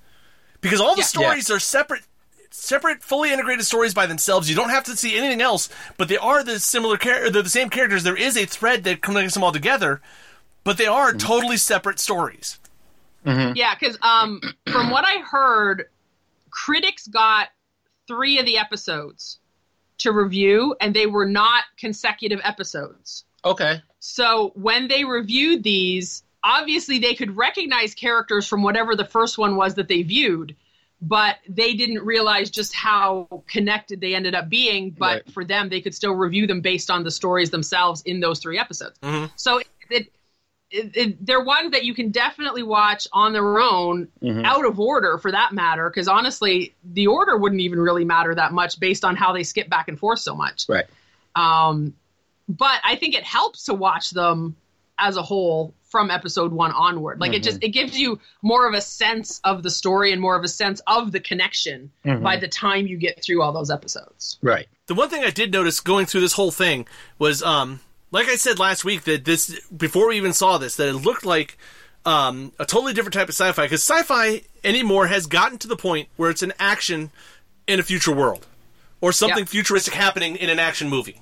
[0.60, 1.06] because all the Yeah.
[1.06, 2.02] stories are separate,
[2.50, 4.48] separate, fully integrated stories by themselves.
[4.48, 7.50] You don't have to see anything else, but they are the similar char- They're the
[7.50, 8.04] same characters.
[8.04, 10.00] There is a thread that connects them all together,
[10.68, 11.16] but they are mm-hmm.
[11.16, 12.58] totally separate stories.
[13.24, 13.56] Mm-hmm.
[13.56, 14.38] yeah, because um,
[14.70, 15.86] from what I heard,
[16.50, 17.48] critics got
[18.06, 19.38] three of the episodes
[19.98, 23.24] to review, and they were not consecutive episodes.
[23.46, 23.80] Okay.
[24.00, 29.56] So when they reviewed these, obviously they could recognize characters from whatever the first one
[29.56, 30.54] was that they viewed,
[31.00, 34.90] but they didn't realize just how connected they ended up being.
[34.90, 35.32] But Right.
[35.32, 38.58] for them, they could still review them based on the stories themselves in those three
[38.58, 38.98] episodes.
[38.98, 39.32] Mm-hmm.
[39.36, 40.12] So it, it,
[40.70, 44.44] it, they're ones that you can definitely watch on their own, Mhm.
[44.44, 45.88] out of order for that matter.
[45.88, 49.68] Because honestly, the order wouldn't even really matter that much based on how they skip
[49.70, 50.66] back and forth so much.
[50.68, 50.84] Right.
[51.34, 51.94] Um,
[52.48, 54.56] but I think it helps to watch them
[54.98, 57.18] as a whole from episode one onward.
[57.20, 60.36] Like it just it gives you more of a sense of the story and more
[60.36, 64.38] of a sense of the connection by the time you get through all those episodes.
[64.42, 64.66] Right.
[64.86, 66.86] The one thing I did notice going through this whole thing
[67.18, 67.80] was, um,
[68.11, 71.24] like I said last week, that this before we even saw this, that it looked
[71.26, 71.59] like
[72.04, 76.09] um, a totally different type of sci-fi because sci-fi anymore has gotten to the point
[76.16, 77.11] where it's an action
[77.66, 78.46] in a future world
[79.00, 79.44] or something Yeah.
[79.44, 81.20] futuristic happening in an action movie.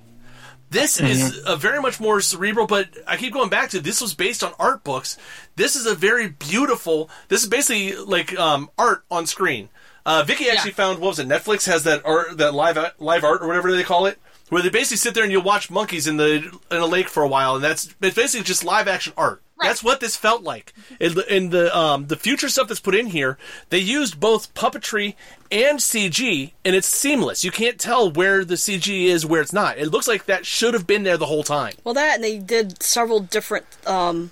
[0.71, 4.15] This is a very much more cerebral, but I keep going back to this was
[4.15, 5.17] based on art books.
[5.55, 7.09] This is a very beautiful.
[7.29, 9.69] This is basically like um, art on screen.
[10.05, 11.29] Uh, Vicky actually found what was it?
[11.29, 14.19] Netflix has that art, that live live art or whatever they call it,
[14.49, 17.23] where they basically sit there and you watch monkeys in the in a lake for
[17.23, 19.43] a while, and that's it's basically just live action art.
[19.59, 19.69] Right.
[19.69, 20.75] That's what this felt like.
[21.01, 23.39] In the, in the um, the future stuff that's put in here,
[23.71, 25.15] they used both puppetry
[25.51, 27.43] and CG, and it's seamless.
[27.43, 29.79] You can't tell where the CG is, where it's not.
[29.79, 31.73] It looks like that should have been there the whole time.
[31.85, 33.65] Well, that and they did several different.
[33.87, 34.31] Um,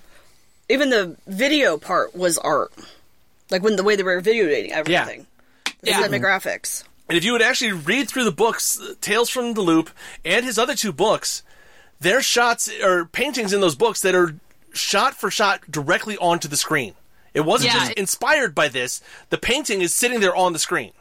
[0.69, 2.71] even the video part was art,
[3.49, 5.25] like when the way they were videoing everything.
[5.81, 6.03] The Yeah.
[6.07, 6.83] demographics.
[7.07, 9.89] And if you would actually read through the books, uh, Tales from the Loop,
[10.23, 11.43] and his other two books,
[11.99, 14.35] there's shots or paintings in those books that are
[14.73, 16.93] shot for shot directly onto the screen.
[17.33, 19.01] It wasn't Yeah, just it- inspired by this.
[19.29, 20.91] The painting is sitting there on the screen.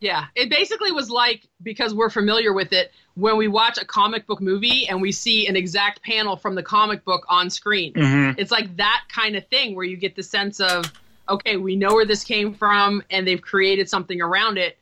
[0.00, 4.26] Yeah, it basically was like because we're familiar with it when we watch a comic
[4.26, 7.92] book movie and we see an exact panel from the comic book on screen.
[8.36, 10.92] It's like that kind of thing where you get the sense of
[11.28, 14.76] okay, we know where this came from and they've created something around it.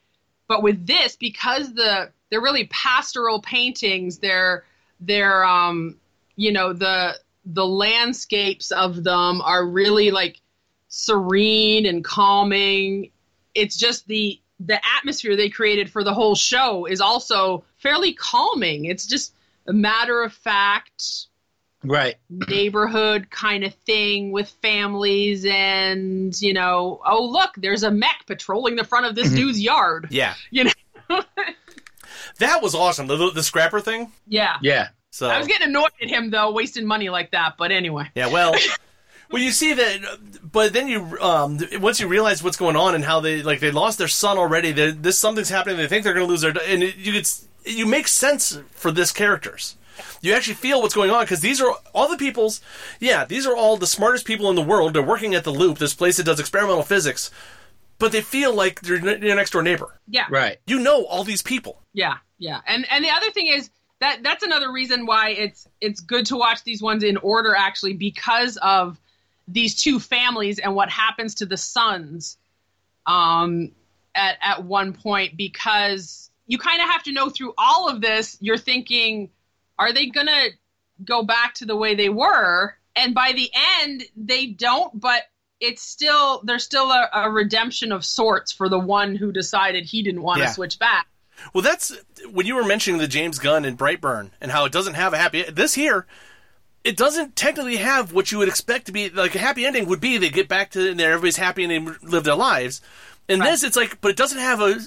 [0.49, 4.65] But with this, because the they're really pastoral paintings, they're
[5.01, 5.97] they're um
[6.37, 7.15] you know the
[7.45, 10.41] the landscapes of them are really like
[10.89, 13.11] serene and calming
[13.55, 18.85] it's just the the atmosphere they created for the whole show is also fairly calming.
[18.85, 19.35] It's just
[19.67, 21.27] a matter of fact
[21.85, 22.17] Right.
[22.31, 28.77] neighborhood kind of thing with families and you know, oh look, there's a mech patrolling
[28.77, 30.09] the front of this dude's yard.
[30.11, 30.35] Yeah.
[30.51, 30.71] You know.
[32.39, 33.07] That was awesome.
[33.07, 34.11] The, the scrapper thing.
[34.27, 34.57] Yeah.
[34.61, 34.89] Yeah.
[35.11, 38.11] So I was getting annoyed at him though, wasting money like that, but anyway.
[38.17, 38.55] Yeah, well,
[39.31, 43.05] well, you see that, but then you um, once you realize what's going on and
[43.05, 44.73] how they like they lost their son already.
[44.73, 45.77] they- This something's happening.
[45.77, 47.29] They think they're going to lose their, and it, you could
[47.65, 49.77] you make sense for this characters.
[50.21, 52.61] You actually feel what's going on because these are all the people's.
[53.01, 54.95] Yeah, these are all the smartest people in the world.
[54.95, 57.31] They're working at the Loop, this place that does experimental physics,
[57.99, 59.99] but they feel like they're ne- your next door neighbor.
[60.09, 60.27] Yeah.
[60.31, 60.59] Right.
[60.67, 61.81] You know all these people.
[61.93, 63.71] Yeah, yeah, and and the other thing is
[64.01, 67.95] that that's another reason why it's it's good to watch these ones in order actually
[67.95, 68.99] because of
[69.49, 72.37] these two families and what happens to the sons
[73.07, 73.71] um
[74.15, 78.37] at at one point because you kind of have to know through all of this
[78.41, 79.31] you're thinking
[79.79, 80.51] are they going to
[81.05, 83.51] go back to the way they were and by the
[83.83, 85.23] end they don't but
[85.61, 90.03] it's still there's still a, a redemption of sorts for the one who decided he
[90.03, 90.53] didn't want to Yeah.
[90.53, 91.07] switch back
[91.53, 91.97] Well, that's
[92.31, 95.19] when you were mentioning the James Gunn and Brightburn and how it doesn't have a
[95.19, 95.43] happy.
[95.43, 96.07] This here,
[96.85, 100.01] it doesn't technically have what you would expect to be like a happy ending would
[100.01, 100.17] be.
[100.17, 102.81] They get back to and everybody's happy and they live their lives.
[103.29, 104.79] In this, it's like, but it doesn't have a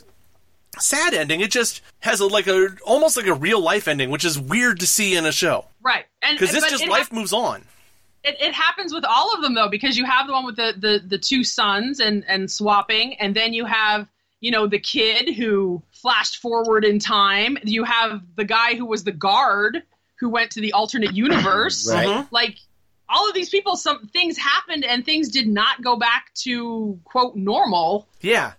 [0.79, 1.41] sad ending.
[1.41, 4.79] It just has a like a almost like a real life ending, which is weird
[4.81, 6.05] to see in a show Right.
[6.21, 7.63] And because this just it life hap- moves on.
[8.23, 10.73] it, it happens with all of them though, because you have the one with the,
[10.77, 14.07] the, the two sons and, and swapping, and then you have,
[14.41, 17.57] you know, the kid who flashed forward in time.
[17.63, 19.81] You have the guy who was the guard
[20.19, 21.89] who went to the alternate universe.
[21.89, 22.07] Right.
[22.07, 22.27] Mhm.
[22.31, 22.57] Like
[23.09, 27.35] all of these people, some things happened and things did not go back to quote
[27.37, 28.07] normal.
[28.19, 28.53] Yeah.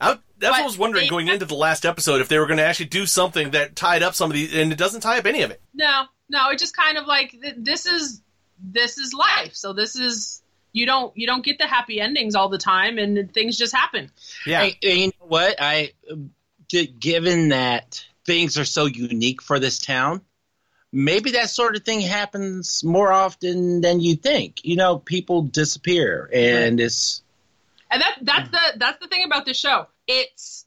[0.00, 2.46] I, that's what I was wondering they- going into the last episode if they were
[2.46, 5.18] going to actually do something that tied up some of these, and it doesn't tie
[5.18, 5.60] up any of it.
[5.74, 8.20] No, no, it just kind of like this is
[8.58, 9.54] this is life.
[9.54, 10.42] So this is
[10.72, 14.10] you don't you don't get the happy endings all the time, and things just happen.
[14.46, 14.62] Yeah.
[14.62, 15.56] And, and you know what?
[15.60, 15.92] I
[16.98, 20.22] given that things are so unique for this town,
[20.92, 24.64] maybe that sort of thing happens more often than you think.
[24.64, 27.22] You know, people disappear, and it's
[27.90, 29.86] And that that's the that's the thing about this show.
[30.06, 30.66] It's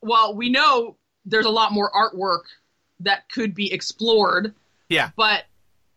[0.00, 2.42] well, we know there's a lot more artwork
[3.00, 4.54] that could be explored,
[4.88, 5.10] Yeah.
[5.16, 5.44] but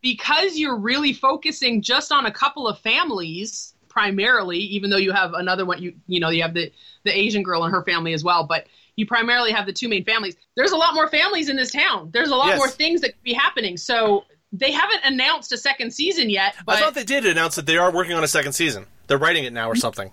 [0.01, 5.33] because you're really focusing just on a couple of families primarily, even though you have
[5.33, 6.71] another one, you you know you have the
[7.03, 10.03] the Asian girl and her family as well, but you primarily have the two main
[10.03, 10.35] families.
[10.55, 12.09] There's a lot more families in this town.
[12.11, 12.57] There's a lot Yes.
[12.57, 13.77] more things that could be happening.
[13.77, 16.55] So they haven't announced a second season yet.
[16.65, 18.85] But I thought they did announce that they are working on a second season.
[19.07, 20.11] They're writing it now or something.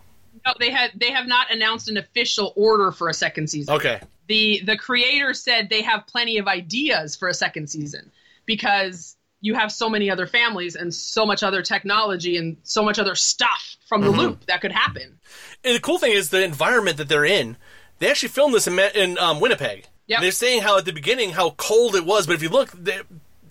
[0.49, 3.75] No, they had they have not announced an official order for a second season.
[3.75, 4.01] Okay.
[4.27, 8.11] the the creator said they have plenty of ideas for a second season
[8.47, 12.99] because you have so many other families and so much other technology and so much
[12.99, 15.19] other stuff from the loop that could happen.
[15.63, 17.57] And the cool thing is the environment that they're in.
[18.01, 19.87] They actually filmed this in, in um, Winnipeg.
[20.09, 20.21] Yep.
[20.23, 23.01] They're saying how at the beginning how cold it was, but if you look, they,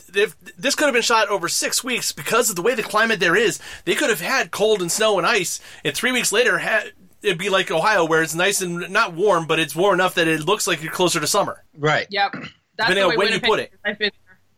[0.09, 3.19] they've, this could have been shot over six weeks because of the way the climate
[3.19, 3.59] there is.
[3.85, 6.85] They could have had cold and snow and ice, and three weeks later, ha-
[7.21, 10.27] it'd be like Ohio, where it's nice and not warm, but it's warm enough that
[10.27, 11.63] it looks like you're closer to summer.
[11.77, 12.07] Right.
[12.09, 13.71] Yep, that's Depending the on way when you put it.
[13.85, 14.11] I've been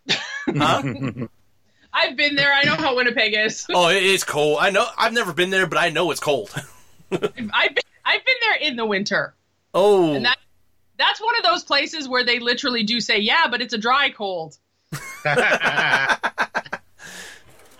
[0.57, 1.27] Huh?
[1.91, 2.53] I've been there.
[2.53, 3.65] I know how Winnipeg is.
[3.73, 4.57] oh, it is cold.
[4.61, 4.85] I know.
[4.97, 6.53] I've never been there, but I know it's cold.
[7.11, 9.33] I've been I've been there in the winter.
[9.73, 10.37] oh, And that
[10.97, 14.09] that's one of those places where they literally do say, "Yeah, but it's a dry
[14.09, 14.57] cold."
[14.91, 14.99] So,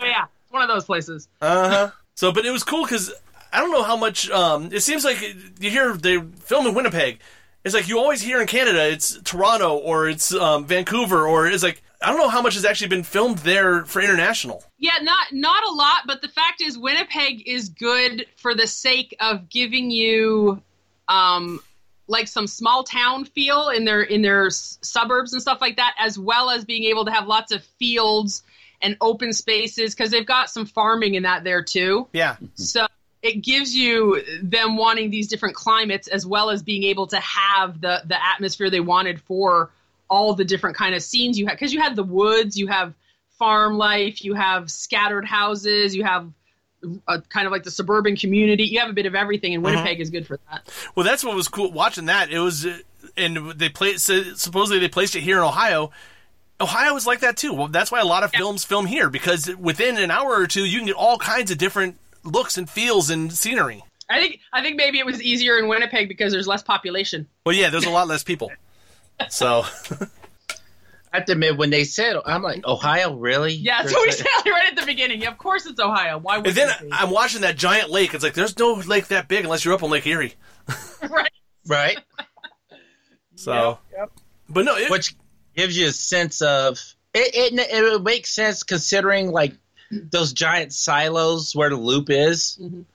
[0.06, 1.28] yeah, it's one of those places.
[1.42, 1.92] Uh huh.
[2.16, 3.14] So, but it was cool because
[3.52, 4.30] I don't know how much.
[4.30, 5.22] Um, it seems like
[5.60, 7.20] you hear they film in Winnipeg.
[7.64, 11.64] It's like you always hear in Canada, it's Toronto or it's um, Vancouver or it's
[11.64, 14.64] like I don't know how much has actually been filmed there for international.
[14.78, 19.16] Yeah, not not a lot, but the fact is Winnipeg is good for the sake
[19.20, 20.62] of giving you
[21.10, 21.60] um
[22.10, 25.96] like some small town feel in their in their s- suburbs and stuff like that
[26.00, 28.44] as well as being able to have lots of fields
[28.82, 32.08] and open spaces cuz they've got some farming in that there too.
[32.12, 32.36] Yeah.
[32.56, 32.88] So
[33.22, 37.80] it gives you them wanting these different climates as well as being able to have
[37.80, 39.72] the the atmosphere they wanted for
[40.10, 42.94] all the different kind of scenes you had because you had the woods, you have
[43.38, 46.30] farm life, you have scattered houses, you have
[47.08, 48.64] a, kind of like the suburban community.
[48.66, 50.70] You have a bit of everything, and Winnipeg is good for that.
[50.96, 52.32] Well, that's what was cool watching that.
[52.32, 52.78] It was, uh,
[53.18, 54.00] and they played.
[54.00, 55.92] So supposedly they placed it here in Ohio.
[56.62, 57.54] Ohio is like that too.
[57.54, 60.66] Well, that's why a lot of films film here because within an hour or two
[60.66, 63.84] you can get all kinds of different looks and feels and scenery.
[64.10, 67.28] I think I think maybe it was easier in Winnipeg because there's less population.
[67.46, 68.52] Well, yeah, there's a lot less people.
[69.30, 69.66] So
[71.12, 73.54] I have to admit, when they said, I'm like, Ohio, really?
[73.54, 75.22] Yeah, There's so we a- said right at the beginning.
[75.22, 76.18] Yeah, of course, it's Ohio.
[76.20, 76.90] Why would And then it be?
[76.92, 78.14] I'm watching that giant lake.
[78.14, 80.36] It's like there's no lake that big unless you're up on Lake Erie.
[81.10, 81.32] right?
[81.68, 81.98] Right.
[83.36, 84.12] So, Yep.
[84.50, 85.16] but no, it, Which
[85.56, 86.78] gives you a sense of
[87.14, 87.60] it, it.
[87.72, 89.54] It makes sense considering like
[89.92, 92.60] those giant silos where the loop is.
[92.62, 92.86] Mhm.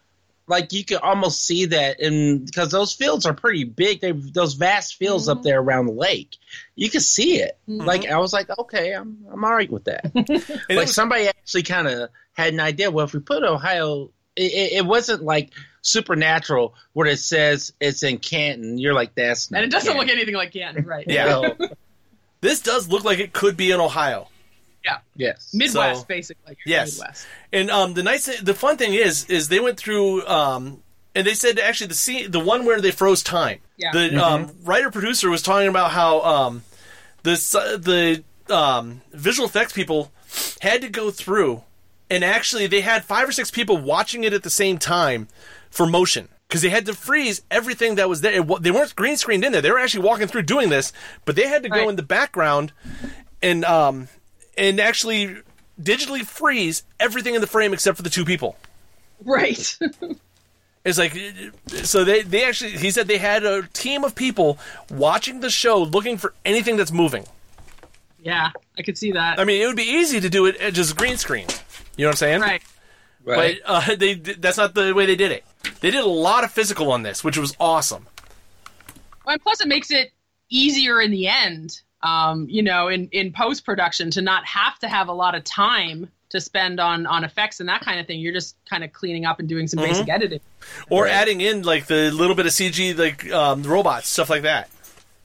[0.46, 4.54] Like you can almost see that, and because those fields are pretty big, they those
[4.54, 5.44] vast fields up mm-hmm.
[5.44, 6.36] there around the lake,
[6.74, 7.56] you can see it.
[7.68, 7.86] Mm-hmm.
[7.86, 10.10] Like I was like, okay, I'm I'm all right with that.
[10.68, 12.90] like was- somebody actually kind of had an idea.
[12.90, 18.02] Well, if we put Ohio, it, it, it wasn't like supernatural where it says it's
[18.02, 18.76] in Canton.
[18.78, 20.06] You're like, that's not And it doesn't Canton.
[20.06, 21.06] look anything like Canton, right?
[21.08, 21.26] Yeah.
[21.26, 21.56] Well,
[22.40, 24.28] this does look like it could be in Ohio.
[24.84, 24.98] Yeah.
[25.16, 25.52] yes.
[25.54, 26.56] Midwest, So- basically.
[26.66, 26.98] Yes.
[26.98, 27.26] Midwest.
[27.52, 30.82] And um, the nice, the fun thing is, is they went through, um,
[31.14, 33.60] and they said actually the scene, the one where they froze time.
[33.76, 33.92] Yeah.
[33.92, 36.62] The um, writer producer was talking about how um,
[37.22, 40.12] the s- the um, visual effects people
[40.60, 41.62] had to go through,
[42.10, 45.28] and actually they had five or six people watching it at the same time
[45.70, 46.28] for motion.
[46.46, 48.32] Because they had to freeze everything that was there.
[48.40, 49.62] It They weren't green screened in there.
[49.62, 50.92] They were actually walking through doing this,
[51.24, 51.88] but they had to go Right.
[51.88, 52.72] in the background
[53.42, 54.08] and um,
[54.56, 55.36] and actually
[55.80, 58.56] digitally freeze everything in the frame except for the two people.
[59.24, 59.78] Right.
[60.84, 61.16] It's like
[61.82, 64.58] so they they actually he said they had a team of people
[64.90, 67.24] watching the show looking for anything that's moving.
[68.22, 69.40] yeah, I could see that.
[69.40, 71.46] I mean, it would be easy to do it just green screen.
[71.96, 72.40] You know what I'm saying?
[72.42, 72.62] right.
[73.24, 73.60] Right.
[73.66, 75.44] But uh, they that's not the way they did it.
[75.80, 78.06] They did a lot of physical on this, which was awesome.
[79.24, 80.12] Well, and plus, it makes it
[80.50, 81.80] easier in the end.
[82.04, 85.42] Um, you know, in in post production, to not have to have a lot of
[85.44, 88.20] time to spend on on effects and that kind of thing.
[88.20, 90.40] You're just kind of cleaning up and doing some basic editing.
[90.90, 91.12] Or Right.
[91.12, 94.68] adding in like the little bit of CG, like um, robots, stuff like that.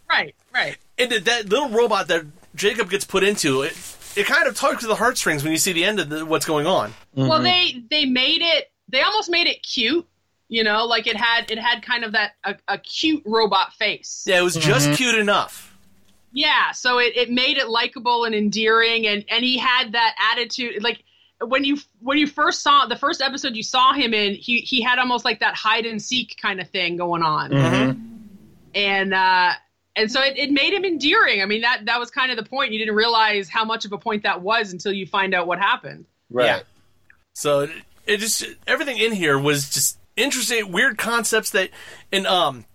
[0.09, 0.33] Right.
[0.53, 0.77] Right.
[0.97, 2.25] And that- that little robot that
[2.55, 3.73] Jakob gets put into it,
[4.15, 6.45] it kind of tugs to the heartstrings when you see the end of the, what's
[6.45, 6.93] going on.
[7.13, 8.71] Well, they they made it.
[8.87, 10.07] They almost made it cute.
[10.47, 14.23] You know, like it had it had kind of that a, a cute robot face.
[14.25, 15.68] Yeah, it was just cute enough.
[16.31, 20.83] Yeah, so it, it made it likable and endearing, and, and he had that attitude.
[20.83, 21.03] Like
[21.41, 24.81] when you when you first saw the first episode you saw him in, he he
[24.81, 27.53] had almost like that hide and seek kind of thing going on,
[28.75, 29.53] and uh,
[29.95, 31.41] and so it, it made him endearing.
[31.41, 32.73] I mean that that was kind of the point.
[32.73, 35.59] You didn't realize how much of a point that was until you find out what
[35.59, 36.05] happened.
[36.29, 36.45] right.
[36.45, 36.59] Yeah.
[37.33, 37.71] So it,
[38.05, 41.69] it just everything in here was just interesting, weird concepts that,
[42.11, 42.65] and um,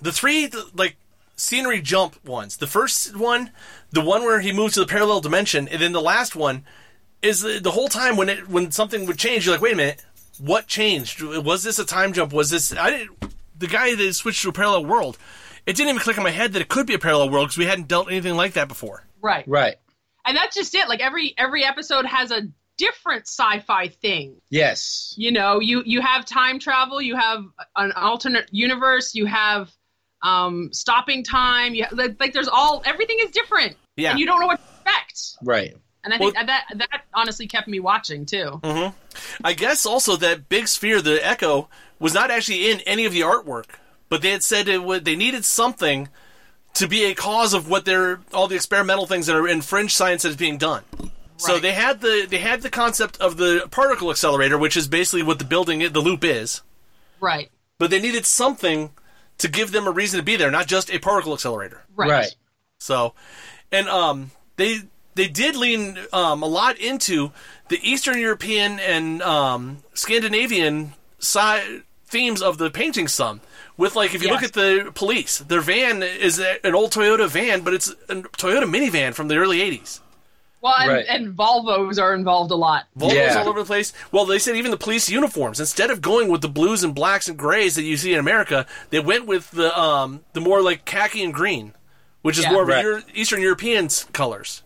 [0.00, 0.96] the three like
[1.36, 2.56] scenery jump ones.
[2.56, 3.50] The first one,
[3.90, 6.64] the one where he moves to the parallel dimension, and then the last one,
[7.22, 9.76] is the, the whole time when it when something would change, you're like, wait a
[9.76, 10.04] minute,
[10.38, 11.22] what changed?
[11.22, 12.32] Was this a time jump?
[12.32, 15.18] Was this I didn't the guy that switched to a parallel world?
[15.66, 17.58] It didn't even click in my head that it could be a parallel world because
[17.58, 19.04] we hadn't dealt anything like that before.
[19.20, 19.44] Right.
[19.48, 19.76] Right.
[20.24, 20.88] And that's just it.
[20.88, 22.42] Like every every episode has a
[22.76, 24.40] different sci-fi thing.
[24.50, 25.14] Yes.
[25.16, 29.70] You know, you you have time travel, you have an alternate universe, you have
[30.26, 33.76] um stopping time, you like like there's all everything is different.
[33.96, 34.10] Yeah.
[34.10, 35.36] And you don't know what to expect.
[35.42, 35.76] Right.
[36.04, 38.60] And I think Well- that that honestly kept me watching too.
[39.42, 41.68] I guess also that big sphere, the Echo,
[41.98, 43.66] was not actually in any of the artwork,
[44.08, 46.08] but they had said it would, they needed something
[46.74, 49.94] to be a cause of what they're all the experimental things that are in fringe
[49.94, 50.82] science that is being done.
[51.38, 55.22] So they had the they had the concept of the particle accelerator, which is basically
[55.22, 56.62] what the building the loop is,
[57.20, 57.50] Right.
[57.78, 58.90] but they needed something
[59.38, 61.84] to give them a reason to be there, not just a particle accelerator.
[61.94, 62.10] Right.
[62.10, 62.36] Right.
[62.78, 63.14] So,
[63.72, 64.82] and um, they
[65.14, 67.32] they did lean um, a lot into
[67.68, 73.08] the Eastern European and um, Scandinavian side themes of the painting.
[73.08, 73.40] Some
[73.76, 77.62] with like if you look at the police, their van is an old Toyota van,
[77.62, 80.00] but it's a Toyota minivan from the early '80s.
[80.66, 81.06] Well, and, Right.
[81.08, 82.86] and Volvos are involved a lot.
[82.98, 83.38] Volvos Yeah.
[83.40, 83.92] all over the place.
[84.10, 87.28] Well, they said even the police uniforms, instead of going with the blues and blacks
[87.28, 90.84] and grays that you see in America, they went with the um, the more like
[90.84, 91.72] khaki and green,
[92.22, 92.50] which is Yeah.
[92.52, 92.82] more of Right.
[92.82, 94.62] Euro- Eastern European colors.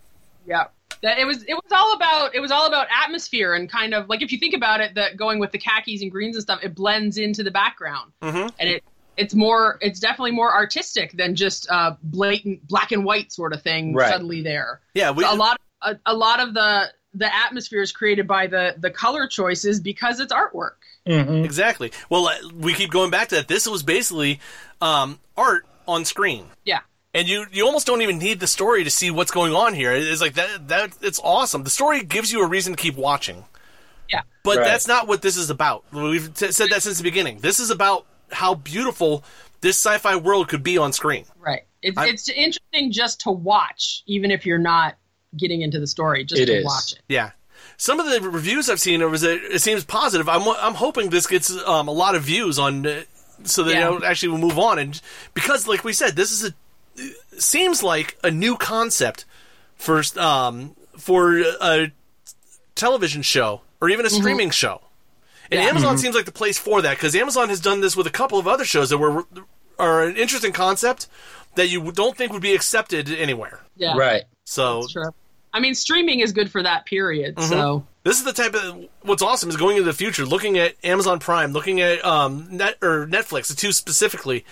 [0.47, 0.65] Yeah.
[1.03, 4.09] That it was it was all about it was all about atmosphere and kind of
[4.09, 6.61] like if you think about it that going with the khakis and greens and stuff
[6.63, 8.49] it blends into the background Mm-hmm.
[8.59, 8.85] and it
[9.17, 13.63] it's more it's definitely more artistic than just uh blatant black and white sort of
[13.63, 14.09] thing Right.
[14.11, 18.27] suddenly there Yeah, we, a lot a, a lot of the the atmosphere is created
[18.27, 20.73] by the the color choices because it's artwork
[21.07, 21.45] Mm-hmm.
[21.47, 21.93] Exactly.
[22.11, 23.49] Well, uh, we keep going back to that.
[23.49, 24.39] This was basically
[24.83, 26.81] um, art on screen, yeah
[27.15, 29.93] and you you almost don't even need the story to see what's going on here.
[29.93, 31.65] It's like that that it's awesome.
[31.65, 33.45] The story gives you a reason to keep watching,
[34.13, 34.65] yeah but Right.
[34.67, 35.85] that's not what this is about.
[35.91, 37.39] We've t- said that since the beginning.
[37.41, 39.25] This is about how beautiful
[39.63, 41.25] this sci-fi world could be on screen.
[41.39, 44.97] right it's I- it's interesting just to watch even if you're not
[45.37, 46.65] getting into the story just It to is.
[46.65, 47.31] watch it Yeah.
[47.77, 50.29] Some of the reviews I've seen, it, was, it seems positive.
[50.29, 53.03] I'm, I'm hoping this gets um, a lot of views on, uh,
[53.45, 53.91] so they Yeah.
[53.91, 54.79] you know, actually move on.
[54.79, 55.01] And
[55.35, 56.55] because, like we said, this is a
[57.39, 59.25] seems like a new concept
[59.77, 61.91] for um, for a
[62.75, 64.83] television show or even a streaming show.
[65.51, 65.69] And Yeah.
[65.69, 68.39] Amazon seems like the place for that because Amazon has done this with a couple
[68.39, 69.25] of other shows that were
[69.79, 71.07] are an interesting concept
[71.55, 73.61] that you don't think would be accepted anywhere.
[73.77, 74.25] yeah Right.
[74.45, 75.15] So Sure.
[75.53, 77.35] I mean, streaming is good for that period.
[77.37, 77.49] Mm-hmm.
[77.51, 80.75] So This is the type of what's awesome is going into the future, looking at
[80.85, 84.45] Amazon Prime, looking at um, net or Netflix, the two specifically.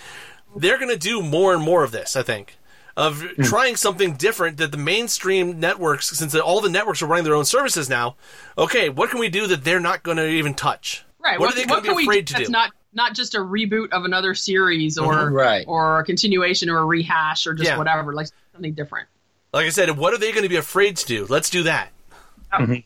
[0.55, 2.15] They're going to do more and more of this.
[2.15, 2.57] I think
[2.97, 7.35] of trying something different that the mainstream networks, since all the networks are running their
[7.35, 8.15] own services now.
[8.57, 11.05] Okay, what can we do that they're not going to even touch?
[11.23, 12.51] right, What, what, are they going to can be we afraid do to that's do?
[12.51, 15.31] not not just a reboot of another series or Mhm.
[15.31, 15.63] Right.
[15.67, 17.77] or a continuation or a rehash or just Yeah.
[17.77, 19.07] whatever, like something different.
[19.53, 21.25] Like I said, what are they going to be afraid to do?
[21.27, 21.91] Let's do that.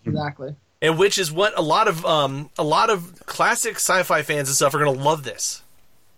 [0.05, 0.55] Exactly.
[0.81, 4.55] And which is what a lot of um, a lot of classic sci-fi fans and
[4.55, 5.23] stuff are going to love.
[5.23, 5.61] This.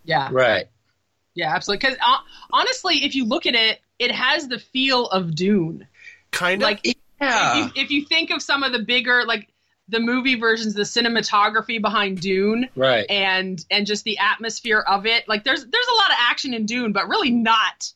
[0.04, 0.30] Yeah.
[0.32, 0.66] Right.
[1.36, 1.86] Yeah, absolutely.
[1.88, 2.18] Because uh,
[2.52, 5.86] honestly, if you look at it, it has the feel of Dune.
[6.32, 6.68] Kind of.
[6.68, 7.58] Like if, Yeah.
[7.66, 9.50] you, if you think of some of the bigger like
[9.88, 13.06] the movie versions, the cinematography behind Dune, Right.
[13.10, 15.28] and and just the atmosphere of it.
[15.28, 17.92] Like there's there's a lot of action in Dune, but really not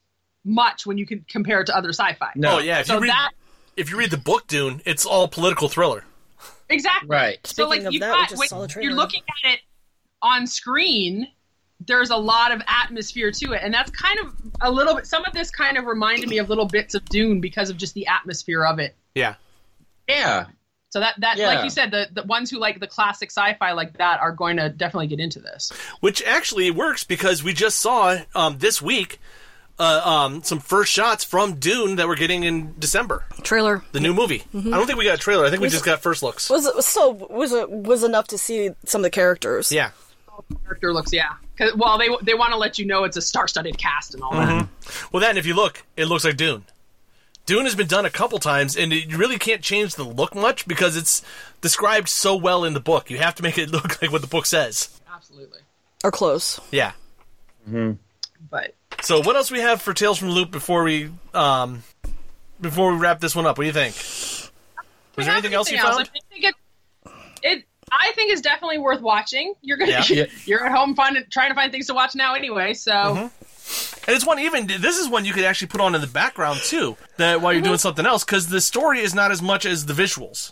[0.45, 2.31] much when you can compare it to other sci-fi.
[2.35, 2.55] No.
[2.55, 3.31] oh yeah, if So you read that
[3.75, 6.03] if you read the book Dune, it's all political thriller.
[6.69, 7.07] exactly.
[7.09, 7.45] Right.
[7.47, 9.59] So like Speaking of you that, got, when you're looking at it
[10.21, 11.27] on screen,
[11.85, 15.07] there's a lot of atmosphere to it, and that's kind of a little bit.
[15.07, 17.93] Some of this kind of reminded me of little bits of Dune because of just
[17.93, 18.95] the atmosphere of it.
[19.15, 19.35] Yeah.
[20.09, 20.47] Yeah.
[20.89, 21.47] So that that Yeah.
[21.47, 24.57] like you said, the the ones who like the classic sci-fi like that are going
[24.57, 25.71] to definitely get into this.
[26.01, 29.19] Which actually works because we just saw um, this week
[29.80, 34.13] uh, um, some first shots from Dune that we're getting in December, Trailer the new
[34.13, 34.43] movie.
[34.53, 35.45] I don't think we got a trailer.
[35.45, 36.49] I think we just got first looks.
[36.49, 39.71] was it so was it was enough to see some of the characters.
[39.71, 39.91] Yeah.
[40.65, 41.34] Character looks yeah.
[41.57, 44.32] 'Cause- well, they they want to let you know it's a star-studded cast and all
[44.34, 44.67] that.
[45.11, 46.63] Well, then if you look, it looks like Dune.
[47.45, 50.67] Dune has been done a couple times, and you really can't change the look much
[50.67, 51.23] because it's
[51.61, 53.09] described so well in the book.
[53.09, 54.89] You have to make it look like what the book says.
[55.13, 55.59] Absolutely.
[56.03, 56.59] Or close.
[56.71, 56.91] Yeah.
[57.67, 61.83] But So what else we have for Tales from the Loop before we um
[62.61, 63.57] before we wrap this one up?
[63.57, 63.95] What do you think?
[65.15, 65.99] Was there anything else you found?
[65.99, 66.55] I think it,
[67.43, 69.53] it I think is definitely worth watching.
[69.61, 70.25] You're gonna Yeah.
[70.45, 72.73] You're at home finding trying to find things to watch now anyway.
[72.73, 73.45] So Mm-hmm.
[74.07, 76.59] And it's one even this is one you could actually put on in the background
[76.63, 79.85] too, that while you're doing something else, because the story is not as much as
[79.85, 80.51] the visuals.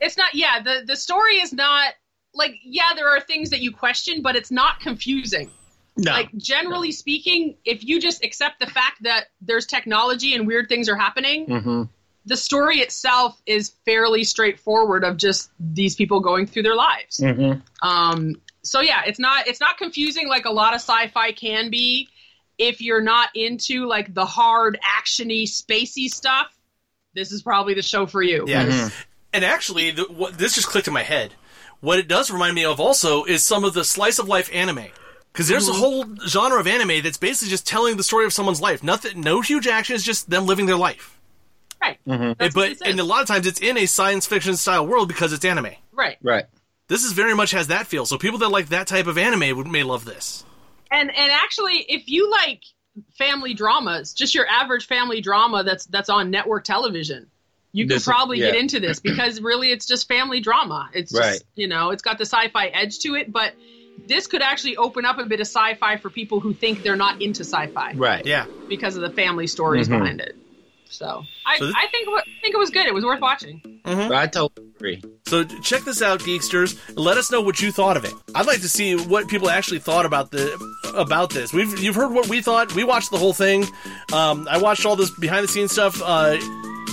[0.00, 0.34] it's not.
[0.34, 1.94] Yeah, the the story is not
[2.32, 2.54] like.
[2.62, 5.50] Yeah, there are things that you question, but it's not confusing.
[5.96, 6.10] No.
[6.10, 10.88] Like generally speaking, if you just accept the fact that there's technology and weird things
[10.88, 11.82] are happening, hmm
[12.26, 17.18] the story itself is fairly straightforward of just these people going through their lives.
[17.18, 21.70] hmm Um, so yeah, it's not it's not confusing like a lot of sci-fi can
[21.70, 22.08] be.
[22.56, 26.46] If you're not into like the hard actiony spacey stuff,
[27.14, 28.44] this is probably the show for you.
[28.46, 28.88] Yeah.
[29.32, 31.34] And actually, the, what, this just clicked in my head.
[31.80, 34.86] What it does remind me of also is some of the slice of life anime.
[35.34, 35.80] Because there's a mm-hmm.
[35.80, 38.84] whole genre of anime that's basically just telling the story of someone's life.
[38.84, 39.96] Nothing, no huge action.
[39.96, 41.18] It's just them living their life.
[41.82, 41.98] Right.
[42.06, 44.86] And- That's what but and a lot of times it's in a science fiction style
[44.86, 45.72] world because it's anime.
[45.90, 46.18] Right.
[46.22, 46.44] Right.
[46.86, 48.06] This is very much has that feel.
[48.06, 50.44] So people that like that type of anime would may love this.
[50.88, 52.62] And and actually, if you like
[53.18, 57.26] family dramas, just your average family drama that's that's on network television,
[57.72, 58.52] you could This- probably yeah.
[58.52, 60.90] get into this because really it's just family drama.
[60.94, 61.42] It's just Right.
[61.56, 63.52] you know it's got the sci-fi edge to it, but
[64.08, 67.20] this could actually open up a bit of sci-fi for people who think they're not
[67.22, 68.24] into sci-fi Right.
[68.26, 68.46] Yeah.
[68.68, 69.98] because of the family stories Mhm.
[69.98, 70.36] behind it.
[70.90, 72.86] So I, So this- I think it I think it was good.
[72.86, 73.80] It was worth watching.
[73.86, 75.02] I totally agree.
[75.26, 76.78] So check this out, Geeksters.
[76.94, 78.12] Let us know what you thought of it.
[78.34, 80.52] I'd like to see what people actually thought about the
[80.94, 81.52] about this.
[81.52, 82.74] We've you've heard what we thought.
[82.74, 83.64] We watched the whole thing.
[84.12, 86.00] Um, I watched all this behind the scenes stuff.
[86.04, 86.36] Uh,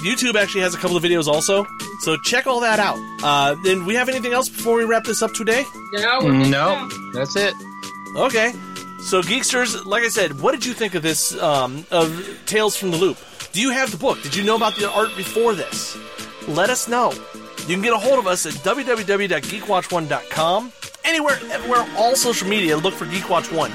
[0.05, 1.65] YouTube actually has a couple of videos also.
[2.01, 2.97] So check all that out.
[3.23, 5.63] Uh, then we have anything else before we wrap this up today?
[5.93, 7.53] Yeah, we're good to No, that's it.
[8.15, 8.53] Okay.
[9.01, 12.91] So Geeksters, like I said, what did you think of this um, of Tales from
[12.91, 13.17] the Loop?
[13.51, 14.21] Do you have the book?
[14.21, 15.97] Did you know about the art before this?
[16.47, 17.11] Let us know.
[17.67, 20.71] You can get a hold of us at www.geekwatch1.com.
[21.03, 23.69] Anywhere, everywhere, all social media, look for Geekwatch1.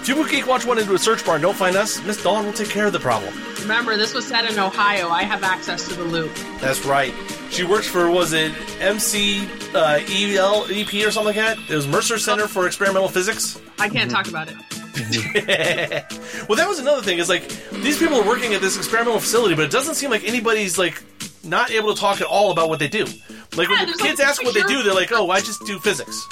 [0.00, 2.52] If you put Geekwatch1 into a search bar and don't find us, Miss Dawn will
[2.52, 3.32] take care of the problem.
[3.60, 5.10] Remember, this was set in Ohio.
[5.10, 6.34] I have access to the loop.
[6.60, 7.14] That's right.
[7.50, 11.58] She works for, was it MC uh, EL, EP or something like that?
[11.68, 13.60] It was Mercer Center for Experimental Physics.
[13.78, 14.56] I can't talk about it.
[16.48, 17.18] well, that was another thing.
[17.18, 17.48] Is like
[17.82, 21.02] these people are working at this experimental facility, but it doesn't seem like anybody's like
[21.44, 23.04] not able to talk at all about what they do.
[23.56, 25.78] Like when the kids like, ask what they do, they're like, "Oh, I just do
[25.78, 26.26] physics."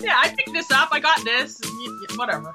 [0.00, 0.88] Yeah, I picked this up.
[0.92, 1.60] I got this.
[1.60, 2.52] and y- y- Whatever.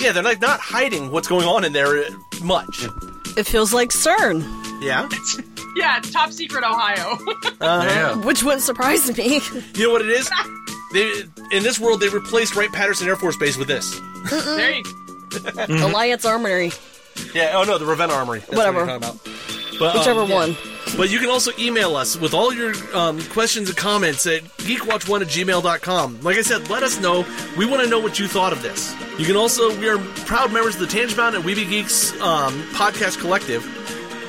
[0.00, 2.04] Yeah, they're like not hiding what's going on in there
[2.42, 2.86] much.
[3.38, 4.42] It feels like CERN,
[4.82, 5.08] Yeah,
[5.76, 7.16] Yeah, it's top secret Ohio.
[7.60, 8.14] uh, Yeah.
[8.16, 9.40] which wouldn't surprise me.
[9.74, 10.28] you know what it is?
[10.92, 11.22] They
[11.56, 14.00] in this world they replaced Wright Patterson Air Force Base with this.
[14.30, 15.86] there you go.
[15.86, 16.72] Alliance Armory,
[17.34, 17.52] Yeah.
[17.54, 18.40] Oh no, the Ravenna Armory.
[18.40, 18.84] That's Whatever.
[18.86, 19.78] What you're talking about.
[19.78, 20.54] But, um, whichever yeah.
[20.96, 25.20] But you can also email us with all your um, questions and comments at geekwatch1
[25.22, 26.20] at gmail.com.
[26.22, 27.24] Like I said, let us know.
[27.56, 28.94] We want to know what you thought of this.
[29.18, 33.20] You can also, we are proud members of the Tangibound and Weeby Geeks um, podcast
[33.20, 33.64] collective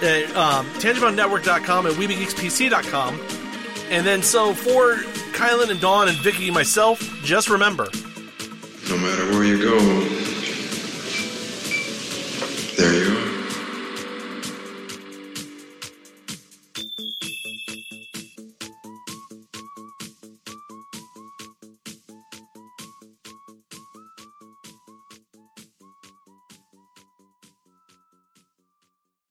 [0.04, 3.20] at um, tangiboundnetwork.com and weebygeekspc.com.
[3.90, 4.98] And then, so for
[5.34, 7.88] Kylan and Dawn and Vicky and myself, just remember
[8.90, 9.80] No matter where you go,
[12.78, 13.39] there you are.